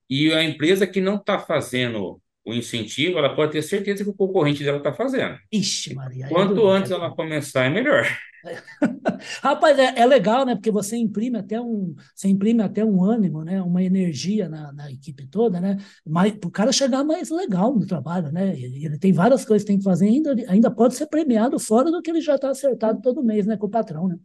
E 0.08 0.32
a 0.32 0.42
empresa 0.42 0.86
que 0.86 1.00
não 1.00 1.16
está 1.16 1.38
fazendo 1.38 2.20
o 2.48 2.54
incentivo, 2.54 3.18
ela 3.18 3.34
pode 3.34 3.52
ter 3.52 3.62
certeza 3.62 4.02
que 4.02 4.10
o 4.10 4.14
concorrente 4.14 4.64
dela 4.64 4.78
está 4.78 4.92
fazendo. 4.92 5.38
Ixi, 5.52 5.94
Maria. 5.94 6.28
Quanto 6.28 6.66
antes 6.66 6.90
ela 6.90 7.10
começar, 7.10 7.66
é 7.66 7.70
melhor. 7.70 8.06
Rapaz, 9.42 9.78
é, 9.78 10.00
é, 10.00 10.06
legal, 10.06 10.46
né? 10.46 10.54
Porque 10.54 10.70
você 10.70 10.96
imprime 10.96 11.38
até 11.38 11.60
um, 11.60 11.94
você 12.14 12.28
imprime 12.28 12.62
até 12.62 12.82
um 12.82 13.04
ânimo, 13.04 13.44
né? 13.44 13.60
Uma 13.60 13.82
energia 13.82 14.48
na, 14.48 14.72
na 14.72 14.90
equipe 14.90 15.26
toda, 15.26 15.60
né? 15.60 15.76
Mas 16.06 16.34
o 16.42 16.50
cara 16.50 16.72
chegar 16.72 17.04
mais 17.04 17.28
legal 17.28 17.74
no 17.74 17.86
trabalho, 17.86 18.32
né? 18.32 18.58
Ele, 18.58 18.86
ele, 18.86 18.98
tem 18.98 19.12
várias 19.12 19.44
coisas 19.44 19.64
que 19.64 19.72
tem 19.72 19.78
que 19.78 19.84
fazer, 19.84 20.06
ainda, 20.06 20.34
ainda 20.48 20.70
pode 20.70 20.94
ser 20.94 21.06
premiado 21.06 21.58
fora 21.58 21.90
do 21.90 22.00
que 22.00 22.10
ele 22.10 22.22
já 22.22 22.36
está 22.36 22.50
acertado 22.50 23.02
todo 23.02 23.22
mês, 23.22 23.44
né? 23.44 23.56
Com 23.56 23.66
o 23.66 23.70
patrão, 23.70 24.08
né? 24.08 24.16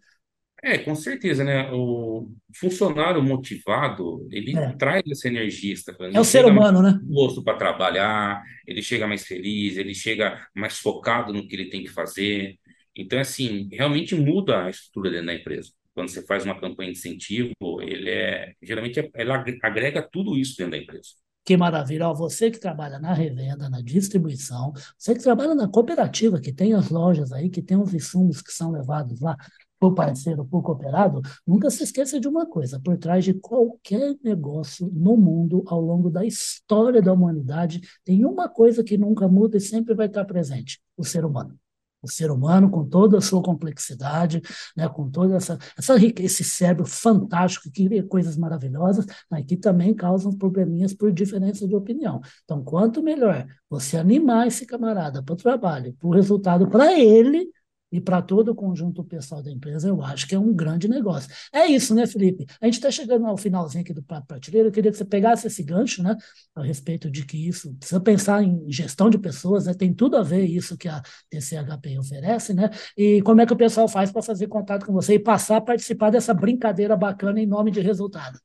É, 0.63 0.77
com 0.77 0.95
certeza, 0.95 1.43
né? 1.43 1.69
O 1.73 2.31
funcionário 2.55 3.21
motivado, 3.21 4.25
ele 4.31 4.57
é. 4.57 4.71
traz 4.77 5.03
essa 5.11 5.27
energia. 5.27 5.75
Tá 5.85 5.93
é 6.13 6.19
o 6.19 6.23
ser 6.23 6.45
humano, 6.45 6.81
né? 6.81 6.97
Gosto 7.03 7.43
para 7.43 7.57
trabalhar, 7.57 8.41
ele 8.65 8.81
chega 8.81 9.05
mais 9.05 9.27
feliz, 9.27 9.75
ele 9.75 9.93
chega 9.93 10.47
mais 10.55 10.79
focado 10.79 11.33
no 11.33 11.45
que 11.45 11.53
ele 11.53 11.69
tem 11.69 11.83
que 11.83 11.89
fazer. 11.89 12.57
Então, 12.95 13.19
assim, 13.19 13.67
realmente 13.73 14.15
muda 14.15 14.63
a 14.63 14.69
estrutura 14.69 15.11
dentro 15.11 15.25
da 15.25 15.33
empresa. 15.33 15.69
Quando 15.93 16.07
você 16.07 16.25
faz 16.25 16.45
uma 16.45 16.57
campanha 16.57 16.93
de 16.93 16.97
incentivo, 16.97 17.51
ele 17.81 18.09
é 18.09 18.53
geralmente 18.61 19.11
ela 19.13 19.43
agrega 19.61 20.01
tudo 20.01 20.37
isso 20.37 20.55
dentro 20.57 20.71
da 20.71 20.77
empresa. 20.77 21.09
Que 21.45 21.57
maravilha! 21.57 22.07
Ó, 22.07 22.13
você 22.13 22.49
que 22.49 22.57
trabalha 22.57 22.99
na 22.99 23.13
revenda, 23.13 23.69
na 23.69 23.81
distribuição, 23.81 24.71
você 24.97 25.13
que 25.13 25.21
trabalha 25.21 25.53
na 25.53 25.67
cooperativa, 25.67 26.39
que 26.39 26.53
tem 26.53 26.73
as 26.73 26.89
lojas 26.89 27.33
aí, 27.33 27.49
que 27.49 27.61
tem 27.61 27.75
os 27.75 27.93
insumos 27.93 28.41
que 28.41 28.53
são 28.53 28.71
levados 28.71 29.19
lá 29.19 29.35
por 29.83 29.93
parceiro, 29.93 30.45
por 30.45 30.63
cooperado, 30.63 31.21
nunca 31.45 31.69
se 31.69 31.83
esqueça 31.83 32.17
de 32.17 32.25
uma 32.25 32.45
coisa: 32.45 32.79
por 32.79 32.97
trás 32.97 33.25
de 33.25 33.33
qualquer 33.33 34.15
negócio 34.23 34.89
no 34.93 35.17
mundo, 35.17 35.61
ao 35.67 35.81
longo 35.81 36.09
da 36.09 36.23
história 36.25 37.01
da 37.01 37.11
humanidade, 37.11 37.81
tem 38.05 38.23
uma 38.23 38.47
coisa 38.47 38.81
que 38.81 38.97
nunca 38.97 39.27
muda 39.27 39.57
e 39.57 39.59
sempre 39.59 39.93
vai 39.93 40.07
estar 40.07 40.23
presente: 40.23 40.81
o 40.95 41.03
ser 41.03 41.25
humano 41.25 41.59
o 42.01 42.07
ser 42.11 42.29
humano 42.29 42.69
com 42.69 42.85
toda 42.85 43.17
a 43.17 43.21
sua 43.21 43.41
complexidade, 43.41 44.41
né, 44.75 44.89
com 44.89 45.09
toda 45.09 45.37
essa, 45.37 45.57
essa 45.77 45.95
esse 46.19 46.43
cérebro 46.43 46.85
fantástico 46.85 47.71
que 47.71 47.85
cria 47.87 48.03
coisas 48.03 48.35
maravilhosas, 48.35 49.05
mas 49.31 49.45
que 49.45 49.55
também 49.55 49.93
causam 49.93 50.37
probleminhas 50.37 50.93
por 50.93 51.13
diferença 51.13 51.65
de 51.65 51.73
opinião. 51.73 52.19
Então, 52.43 52.61
quanto 52.61 53.01
melhor 53.01 53.47
você 53.69 53.95
animar 53.95 54.47
esse 54.47 54.65
camarada 54.65 55.23
para 55.23 55.33
o 55.33 55.37
trabalho, 55.37 55.93
para 55.93 56.07
o 56.09 56.11
resultado 56.11 56.67
para 56.67 56.99
ele, 56.99 57.49
e 57.93 58.01
para 58.01 58.23
todo 58.23 58.49
o 58.49 58.55
conjunto 58.55 59.03
pessoal 59.03 59.43
da 59.43 59.51
empresa, 59.51 59.87
eu 59.87 60.01
acho 60.01 60.27
que 60.27 60.33
é 60.33 60.39
um 60.39 60.51
grande 60.51 60.87
negócio. 60.87 61.31
É 61.53 61.67
isso, 61.67 61.93
né, 61.93 62.07
Felipe? 62.07 62.47
A 62.59 62.65
gente 62.65 62.75
está 62.75 62.89
chegando 62.89 63.27
ao 63.27 63.37
finalzinho 63.37 63.83
aqui 63.83 63.93
do 63.93 64.01
Papo 64.01 64.25
Prateleira, 64.25 64.69
eu 64.69 64.71
queria 64.71 64.91
que 64.91 64.97
você 64.97 65.05
pegasse 65.05 65.45
esse 65.45 65.61
gancho, 65.61 66.01
né, 66.01 66.17
a 66.55 66.63
respeito 66.63 67.11
de 67.11 67.23
que 67.23 67.47
isso, 67.47 67.71
precisa 67.75 68.01
pensar 68.01 68.41
em 68.43 68.65
gestão 68.71 69.11
de 69.11 69.19
pessoas, 69.19 69.67
né, 69.67 69.75
tem 69.75 69.93
tudo 69.93 70.17
a 70.17 70.23
ver 70.23 70.43
isso 70.43 70.75
que 70.75 70.87
a 70.87 71.03
TCHP 71.29 71.99
oferece, 71.99 72.51
né, 72.51 72.71
e 72.97 73.21
como 73.21 73.41
é 73.41 73.45
que 73.45 73.53
o 73.53 73.57
pessoal 73.57 73.87
faz 73.87 74.11
para 74.11 74.23
fazer 74.23 74.47
contato 74.47 74.87
com 74.87 74.93
você 74.93 75.13
e 75.13 75.19
passar 75.19 75.57
a 75.57 75.61
participar 75.61 76.09
dessa 76.09 76.33
brincadeira 76.33 76.97
bacana 76.97 77.39
em 77.39 77.45
nome 77.45 77.69
de 77.69 77.79
resultado. 77.79 78.39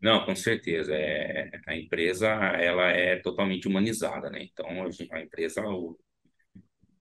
Não, 0.00 0.24
com 0.24 0.36
certeza. 0.36 0.94
É, 0.94 1.50
a 1.66 1.74
empresa 1.74 2.28
ela 2.28 2.90
é 2.90 3.16
totalmente 3.16 3.66
humanizada, 3.66 4.28
né? 4.28 4.46
Então 4.52 4.66
a 5.10 5.20
empresa, 5.20 5.62
o, 5.62 5.98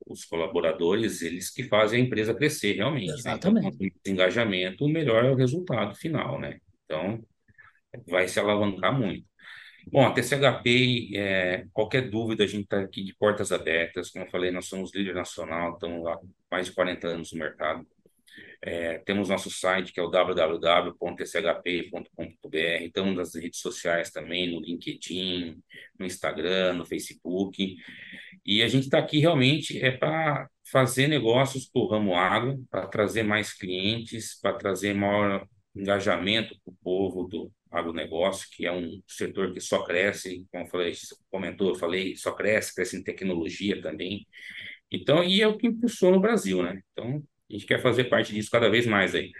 os 0.06 0.26
colaboradores, 0.26 1.22
eles 1.22 1.50
que 1.50 1.64
fazem 1.64 2.02
a 2.02 2.06
empresa 2.06 2.34
crescer 2.34 2.74
realmente. 2.74 3.12
Exatamente. 3.12 3.64
Né? 3.64 3.70
Então, 3.70 3.90
quanto 3.90 4.08
engajamento, 4.08 4.88
melhor 4.88 5.26
é 5.26 5.32
o 5.32 5.36
resultado 5.36 5.96
final, 5.96 6.40
né? 6.40 6.60
Então, 6.86 7.24
vai 8.08 8.28
se 8.28 8.40
alavancar 8.40 8.98
muito. 8.98 9.26
Bom, 9.88 10.06
a 10.06 10.14
TCHP, 10.14 11.18
é, 11.18 11.66
qualquer 11.74 12.10
dúvida, 12.10 12.44
a 12.44 12.48
gente 12.48 12.64
está 12.64 12.80
aqui 12.80 13.04
de 13.04 13.16
portas 13.16 13.52
abertas. 13.52 14.10
Como 14.10 14.26
eu 14.26 14.30
falei, 14.30 14.52
nós 14.52 14.66
somos 14.68 14.94
líder 14.94 15.14
nacional, 15.14 15.74
estamos 15.74 16.08
há 16.08 16.18
mais 16.50 16.68
de 16.68 16.74
40 16.74 17.08
anos 17.08 17.34
no 17.34 17.40
mercado. 17.40 17.86
É, 18.62 19.00
temos 19.00 19.30
nosso 19.30 19.50
site, 19.50 19.92
que 19.92 20.00
é 20.00 20.04
o 20.04 20.10
www.tchp.com.br. 20.10 22.58
Estamos 22.82 23.16
nas 23.16 23.36
redes 23.36 23.60
sociais 23.60 24.12
também, 24.12 24.52
no 24.52 24.62
LinkedIn, 24.62 25.62
no 26.00 26.06
Instagram, 26.06 26.74
no 26.74 26.86
Facebook. 26.86 27.76
E 28.46 28.62
a 28.64 28.68
gente 28.68 28.84
está 28.84 29.00
aqui 29.00 29.20
realmente 29.20 29.80
é 29.82 29.92
para 29.92 30.50
fazer 30.72 31.08
negócios 31.08 31.68
para 31.68 31.82
o 31.82 31.88
ramo 31.88 32.16
agro, 32.16 32.66
para 32.70 32.88
trazer 32.88 33.24
mais 33.24 33.54
clientes, 33.54 34.40
para 34.42 34.58
trazer 34.58 34.94
maior 34.94 35.48
engajamento 35.76 36.56
para 36.64 36.72
o 36.72 36.78
povo 36.84 37.28
do 37.28 37.52
agronegócio, 37.72 38.48
que 38.52 38.66
é 38.66 38.72
um 38.72 39.02
setor 39.08 39.52
que 39.52 39.60
só 39.60 39.84
cresce, 39.84 40.46
como 40.52 40.64
eu 40.64 40.70
falei, 40.70 40.94
comentou, 41.32 41.70
eu 41.70 41.76
falei, 41.76 42.16
só 42.16 42.32
cresce, 42.32 42.76
cresce 42.76 42.98
em 42.98 43.04
tecnologia 43.04 43.82
também. 43.82 44.28
Então, 44.92 45.24
e 45.24 45.42
é 45.42 45.48
o 45.48 45.58
que 45.58 45.68
impulsou 45.68 46.12
no 46.12 46.20
Brasil, 46.20 46.62
né? 46.62 46.82
Então, 46.92 47.24
a 47.56 47.60
gente 47.60 47.68
quer 47.68 47.82
fazer 47.82 48.06
parte 48.06 48.34
disso 48.34 48.50
cada 48.50 48.70
vez 48.70 48.86
mais 48.86 49.14
aí. 49.14 49.32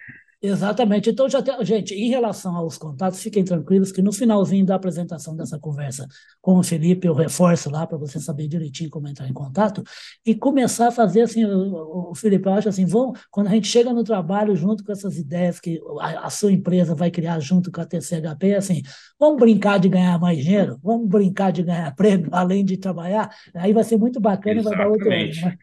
Exatamente. 0.46 1.10
Então, 1.10 1.30
já 1.30 1.42
tem, 1.42 1.56
gente, 1.64 1.96
em 1.96 2.10
relação 2.10 2.54
aos 2.58 2.78
contatos, 2.78 3.24
fiquem 3.24 3.46
tranquilos 3.46 3.94
que 3.94 4.02
no 4.02 4.12
finalzinho 4.12 4.66
da 4.66 4.76
apresentação 4.76 5.34
dessa 5.38 5.58
conversa 5.58 6.06
com 6.42 6.58
o 6.58 6.64
Felipe, 6.64 7.08
eu 7.08 7.14
reforço 7.14 7.70
lá 7.70 7.88
para 7.88 7.98
você 7.98 8.20
saber 8.20 8.50
direitinho 8.50 8.90
como 8.90 9.08
entrar 9.08 9.26
em 9.30 9.32
contato 9.32 9.82
e 10.26 10.36
começar 10.36 10.90
a 10.90 10.92
fazer 10.92 11.22
assim, 11.22 11.46
o, 11.46 12.12
o 12.12 12.16
Felipe, 12.16 12.46
eu 12.46 12.54
acho 12.56 12.68
assim, 12.68 12.86
vão, 12.86 13.14
quando 13.32 13.48
a 13.48 13.52
gente 13.52 13.70
chega 13.70 13.94
no 13.94 14.04
trabalho 14.04 14.54
junto 14.54 14.84
com 14.84 14.92
essas 14.92 15.18
ideias 15.18 15.62
que 15.62 15.82
a, 16.02 16.26
a 16.26 16.30
sua 16.30 16.52
empresa 16.52 16.94
vai 16.94 17.10
criar 17.10 17.40
junto 17.40 17.72
com 17.72 17.80
a 17.80 17.86
TCHP, 17.86 18.56
assim, 18.56 18.82
vamos 19.18 19.40
brincar 19.40 19.80
de 19.80 19.88
ganhar 19.88 20.20
mais 20.20 20.38
dinheiro, 20.38 20.78
vamos 20.84 21.08
brincar 21.08 21.54
de 21.54 21.64
ganhar 21.64 21.90
prêmio, 21.96 22.28
além 22.34 22.66
de 22.66 22.76
trabalhar, 22.76 23.34
aí 23.54 23.72
vai 23.72 23.86
ser 23.86 23.96
muito 23.96 24.20
bacana 24.20 24.60
Exatamente. 24.60 24.76
e 24.76 24.78
vai 24.78 24.86
dar 24.86 24.92
outro 24.92 25.10
ano, 25.10 25.52
né? 25.52 25.58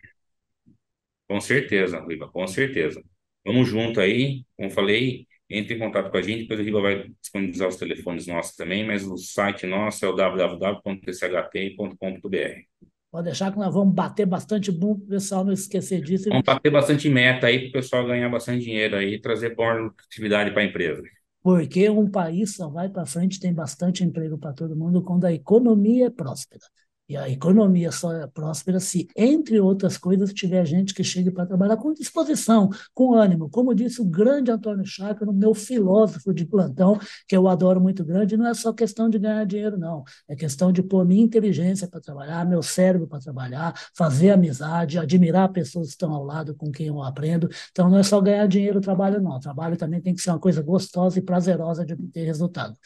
Com 1.31 1.41
certeza, 1.41 2.05
Riva, 2.05 2.29
com 2.29 2.45
certeza. 2.45 3.01
Vamos 3.47 3.69
junto 3.69 4.01
aí, 4.01 4.45
como 4.57 4.69
falei, 4.69 5.29
entre 5.49 5.77
em 5.77 5.79
contato 5.79 6.11
com 6.11 6.17
a 6.17 6.23
gente, 6.23 6.41
depois 6.41 6.59
a 6.59 6.63
Riva 6.65 6.81
vai 6.81 7.09
disponibilizar 7.21 7.69
os 7.69 7.77
telefones 7.77 8.27
nossos 8.27 8.57
também, 8.57 8.85
mas 8.85 9.07
o 9.07 9.17
site 9.17 9.65
nosso 9.65 10.05
é 10.05 10.09
o 10.09 10.13
www.tchp.com.br. 10.13 12.87
Pode 13.13 13.27
deixar 13.27 13.53
que 13.53 13.59
nós 13.61 13.73
vamos 13.73 13.95
bater 13.95 14.27
bastante 14.27 14.73
bom 14.73 14.97
para 14.97 15.05
o 15.05 15.09
pessoal 15.09 15.45
não 15.45 15.53
esquecer 15.53 16.01
disso. 16.01 16.29
Vamos 16.29 16.45
bater 16.45 16.73
bastante 16.73 17.09
meta 17.09 17.47
aí 17.47 17.61
para 17.61 17.69
o 17.69 17.73
pessoal 17.75 18.05
ganhar 18.09 18.29
bastante 18.29 18.65
dinheiro 18.65 18.97
aí 18.97 19.15
e 19.15 19.21
trazer 19.21 19.55
boa 19.55 19.95
atividade 20.05 20.51
para 20.51 20.63
a 20.63 20.65
empresa. 20.65 21.01
Porque 21.45 21.89
um 21.89 22.11
país 22.11 22.57
só 22.57 22.69
vai 22.69 22.89
para 22.89 23.07
frente, 23.07 23.39
tem 23.39 23.55
bastante 23.55 24.03
emprego 24.03 24.37
para 24.37 24.53
todo 24.53 24.75
mundo 24.75 25.01
quando 25.01 25.27
a 25.27 25.33
economia 25.33 26.07
é 26.07 26.11
próspera. 26.11 26.67
E 27.11 27.17
a 27.17 27.29
economia 27.29 27.91
só 27.91 28.13
é 28.13 28.25
próspera 28.29 28.79
se, 28.79 29.09
entre 29.17 29.59
outras 29.59 29.99
coisas, 29.99 30.33
tiver 30.33 30.65
gente 30.65 30.95
que 30.95 31.03
chegue 31.03 31.29
para 31.29 31.45
trabalhar 31.45 31.77
com 31.77 31.93
disposição, 31.93 32.71
com 32.95 33.15
ânimo. 33.15 33.51
Como 33.51 33.75
disse 33.75 34.01
o 34.01 34.05
grande 34.05 34.53
Antônio 34.53 34.87
Chácara, 34.87 35.33
meu 35.33 35.53
filósofo 35.53 36.33
de 36.33 36.45
plantão, 36.47 37.01
que 37.27 37.37
eu 37.37 37.49
adoro 37.49 37.81
muito 37.81 38.05
grande, 38.05 38.37
não 38.37 38.47
é 38.47 38.55
só 38.55 38.73
questão 38.73 39.11
de 39.11 39.19
ganhar 39.19 39.45
dinheiro, 39.45 39.77
não. 39.77 40.05
É 40.29 40.37
questão 40.37 40.71
de 40.71 40.85
pôr 40.85 41.05
minha 41.05 41.25
inteligência 41.25 41.89
para 41.89 42.01
trabalhar, 42.01 42.47
meu 42.47 42.63
cérebro 42.63 43.09
para 43.09 43.19
trabalhar, 43.19 43.75
fazer 43.93 44.31
amizade, 44.31 44.97
admirar 44.97 45.49
pessoas 45.49 45.89
que 45.89 45.95
estão 45.95 46.15
ao 46.15 46.23
lado 46.23 46.55
com 46.55 46.71
quem 46.71 46.87
eu 46.87 47.03
aprendo. 47.03 47.49
Então, 47.73 47.91
não 47.91 47.99
é 47.99 48.05
só 48.05 48.21
ganhar 48.21 48.47
dinheiro 48.47 48.81
trabalho, 48.81 49.21
não. 49.21 49.33
O 49.33 49.41
trabalho 49.41 49.77
também 49.77 50.01
tem 50.01 50.15
que 50.15 50.23
ser 50.23 50.31
uma 50.31 50.39
coisa 50.39 50.63
gostosa 50.63 51.19
e 51.19 51.23
prazerosa 51.23 51.85
de 51.85 51.97
ter 51.97 52.23
resultado. 52.25 52.77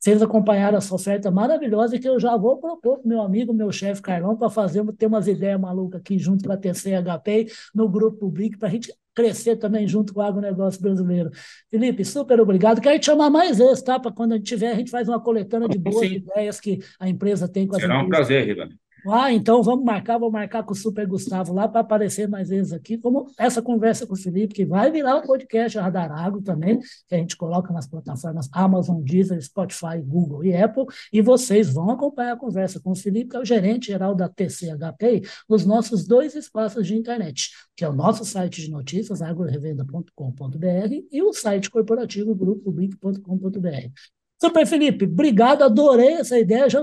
Vocês 0.00 0.22
acompanharam 0.22 0.78
essa 0.78 0.94
oferta 0.94 1.30
maravilhosa 1.30 1.98
que 1.98 2.08
eu 2.08 2.18
já 2.18 2.34
vou 2.34 2.56
propor 2.56 3.00
para 3.00 3.08
meu 3.08 3.20
amigo, 3.20 3.52
meu 3.52 3.70
chefe 3.70 4.00
Carlão, 4.00 4.34
para 4.34 4.48
fazer 4.48 4.82
ter 4.94 5.04
umas 5.04 5.28
ideias 5.28 5.60
malucas 5.60 6.00
aqui 6.00 6.18
junto 6.18 6.42
com 6.42 6.52
a 6.52 6.56
TCHP 6.56 7.48
no 7.74 7.86
grupo 7.86 8.16
Public, 8.18 8.56
para 8.56 8.68
a 8.68 8.70
gente 8.70 8.90
crescer 9.14 9.56
também 9.56 9.86
junto 9.86 10.14
com 10.14 10.20
o 10.20 10.22
agronegócio 10.22 10.80
brasileiro. 10.80 11.30
Felipe, 11.68 12.02
super 12.02 12.40
obrigado. 12.40 12.80
Quero 12.80 12.98
te 12.98 13.06
chamar 13.06 13.28
mais 13.28 13.58
vezes, 13.58 13.82
tá? 13.82 14.00
Para 14.00 14.10
quando 14.10 14.32
a 14.32 14.36
gente 14.36 14.46
tiver, 14.46 14.72
a 14.72 14.74
gente 14.74 14.90
faz 14.90 15.06
uma 15.06 15.20
coletânea 15.20 15.68
de 15.68 15.78
boas 15.78 16.08
Sim. 16.08 16.14
ideias 16.14 16.58
que 16.58 16.78
a 16.98 17.06
empresa 17.06 17.46
tem 17.46 17.66
com 17.66 17.76
as 17.76 17.82
Será 17.82 17.96
empresas. 17.96 18.06
um 18.06 18.08
prazer, 18.08 18.46
Ribane. 18.46 18.78
Ah, 19.08 19.32
então 19.32 19.62
vamos 19.62 19.84
marcar, 19.84 20.18
vou 20.18 20.30
marcar 20.30 20.62
com 20.62 20.72
o 20.72 20.76
Super 20.76 21.06
Gustavo 21.06 21.52
lá 21.52 21.68
para 21.68 21.80
aparecer 21.80 22.28
mais 22.28 22.48
vezes 22.48 22.72
aqui, 22.72 22.98
como 22.98 23.26
essa 23.38 23.62
conversa 23.62 24.06
com 24.06 24.14
o 24.14 24.16
Felipe, 24.16 24.54
que 24.54 24.64
vai 24.64 24.90
virar 24.90 25.16
o 25.16 25.18
um 25.20 25.22
podcast 25.22 25.78
Radarago 25.78 26.42
também, 26.42 26.78
que 27.08 27.14
a 27.14 27.18
gente 27.18 27.36
coloca 27.36 27.72
nas 27.72 27.86
plataformas 27.86 28.48
Amazon, 28.52 29.02
Deezer, 29.02 29.40
Spotify, 29.42 30.00
Google 30.04 30.44
e 30.44 30.54
Apple, 30.54 30.84
e 31.12 31.22
vocês 31.22 31.72
vão 31.72 31.90
acompanhar 31.90 32.32
a 32.32 32.36
conversa 32.36 32.80
com 32.80 32.90
o 32.90 32.96
Felipe, 32.96 33.30
que 33.30 33.36
é 33.36 33.40
o 33.40 33.44
gerente 33.44 33.86
geral 33.86 34.14
da 34.14 34.28
TCHP, 34.28 35.22
nos 35.48 35.64
nossos 35.64 36.06
dois 36.06 36.34
espaços 36.34 36.86
de 36.86 36.94
internet, 36.94 37.50
que 37.76 37.84
é 37.84 37.88
o 37.88 37.92
nosso 37.92 38.24
site 38.24 38.62
de 38.62 38.70
notícias, 38.70 39.22
agrorevenda.com.br, 39.22 41.06
e 41.10 41.22
o 41.22 41.32
site 41.32 41.70
corporativo 41.70 42.34
grupoblic.com.br. 42.34 44.19
Super 44.40 44.66
Felipe, 44.66 45.04
obrigado, 45.04 45.62
adorei 45.62 46.14
essa 46.14 46.38
ideia. 46.38 46.68
Já, 46.68 46.82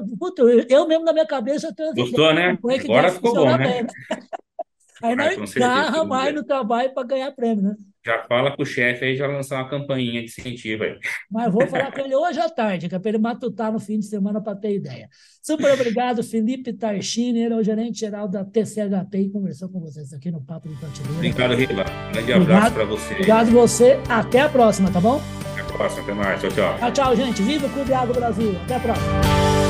eu, 0.69 0.87
mesmo 0.87 1.03
na 1.03 1.11
minha 1.11 1.25
cabeça 1.25 1.73
tenho 1.73 1.93
Gostou, 1.93 2.33
né? 2.33 2.57
Agora 2.83 3.11
ficou 3.11 3.33
bom, 3.33 3.57
né? 3.57 3.57
Bem, 3.57 3.83
né? 3.83 3.87
Aí 5.01 5.37
engarra 5.37 6.03
mais 6.03 6.33
no 6.33 6.43
trabalho 6.43 6.93
para 6.93 7.07
ganhar 7.07 7.31
prêmio, 7.31 7.63
né? 7.63 7.75
Já 8.05 8.23
fala 8.23 8.55
com 8.55 8.63
o 8.63 8.65
chefe 8.65 9.03
aí, 9.03 9.15
já 9.17 9.27
lançar 9.27 9.57
uma 9.57 9.69
campainha 9.69 10.21
de 10.21 10.27
incentivo 10.27 10.83
aí. 10.83 10.97
Mas 11.29 11.51
vou 11.51 11.67
falar 11.67 11.91
com 11.91 11.99
ele 11.99 12.15
hoje 12.15 12.39
à 12.39 12.47
tarde, 12.47 12.87
que 12.87 12.95
é 12.95 12.99
para 12.99 13.09
ele 13.09 13.17
matutar 13.17 13.71
no 13.71 13.79
fim 13.79 13.99
de 13.99 14.05
semana 14.05 14.41
para 14.41 14.55
ter 14.55 14.75
ideia. 14.75 15.09
Super 15.41 15.73
obrigado, 15.73 16.23
Felipe 16.23 16.71
Tarchini, 16.71 17.41
ele 17.41 17.53
é 17.53 17.57
o 17.57 17.63
gerente 17.63 17.99
geral 17.99 18.27
da 18.27 18.45
TCHP 18.45 19.17
e 19.17 19.29
conversou 19.29 19.67
com 19.67 19.81
vocês 19.81 20.13
aqui 20.13 20.31
no 20.31 20.41
Papo 20.41 20.69
de 20.69 20.75
Prateleira. 20.75 21.15
Obrigado, 21.15 21.55
Rila. 21.55 21.85
Grande 22.13 22.33
abraço 22.33 22.73
para 22.73 22.85
você. 22.85 23.13
Obrigado 23.13 23.51
você. 23.51 23.99
Até 24.07 24.39
a 24.39 24.49
próxima, 24.49 24.89
tá 24.89 25.01
bom? 25.01 25.19
Próxima. 25.77 26.01
Até 26.01 26.13
mais. 26.13 26.41
Tchau, 26.41 26.51
tchau. 26.51 26.77
Tchau, 26.79 26.91
tchau, 26.91 27.15
gente. 27.15 27.41
Viva 27.41 27.67
o 27.67 27.69
Clube 27.69 27.93
Água 27.93 28.13
Brasil. 28.13 28.59
Até 28.65 28.75
a 28.75 28.79
próxima. 28.79 29.66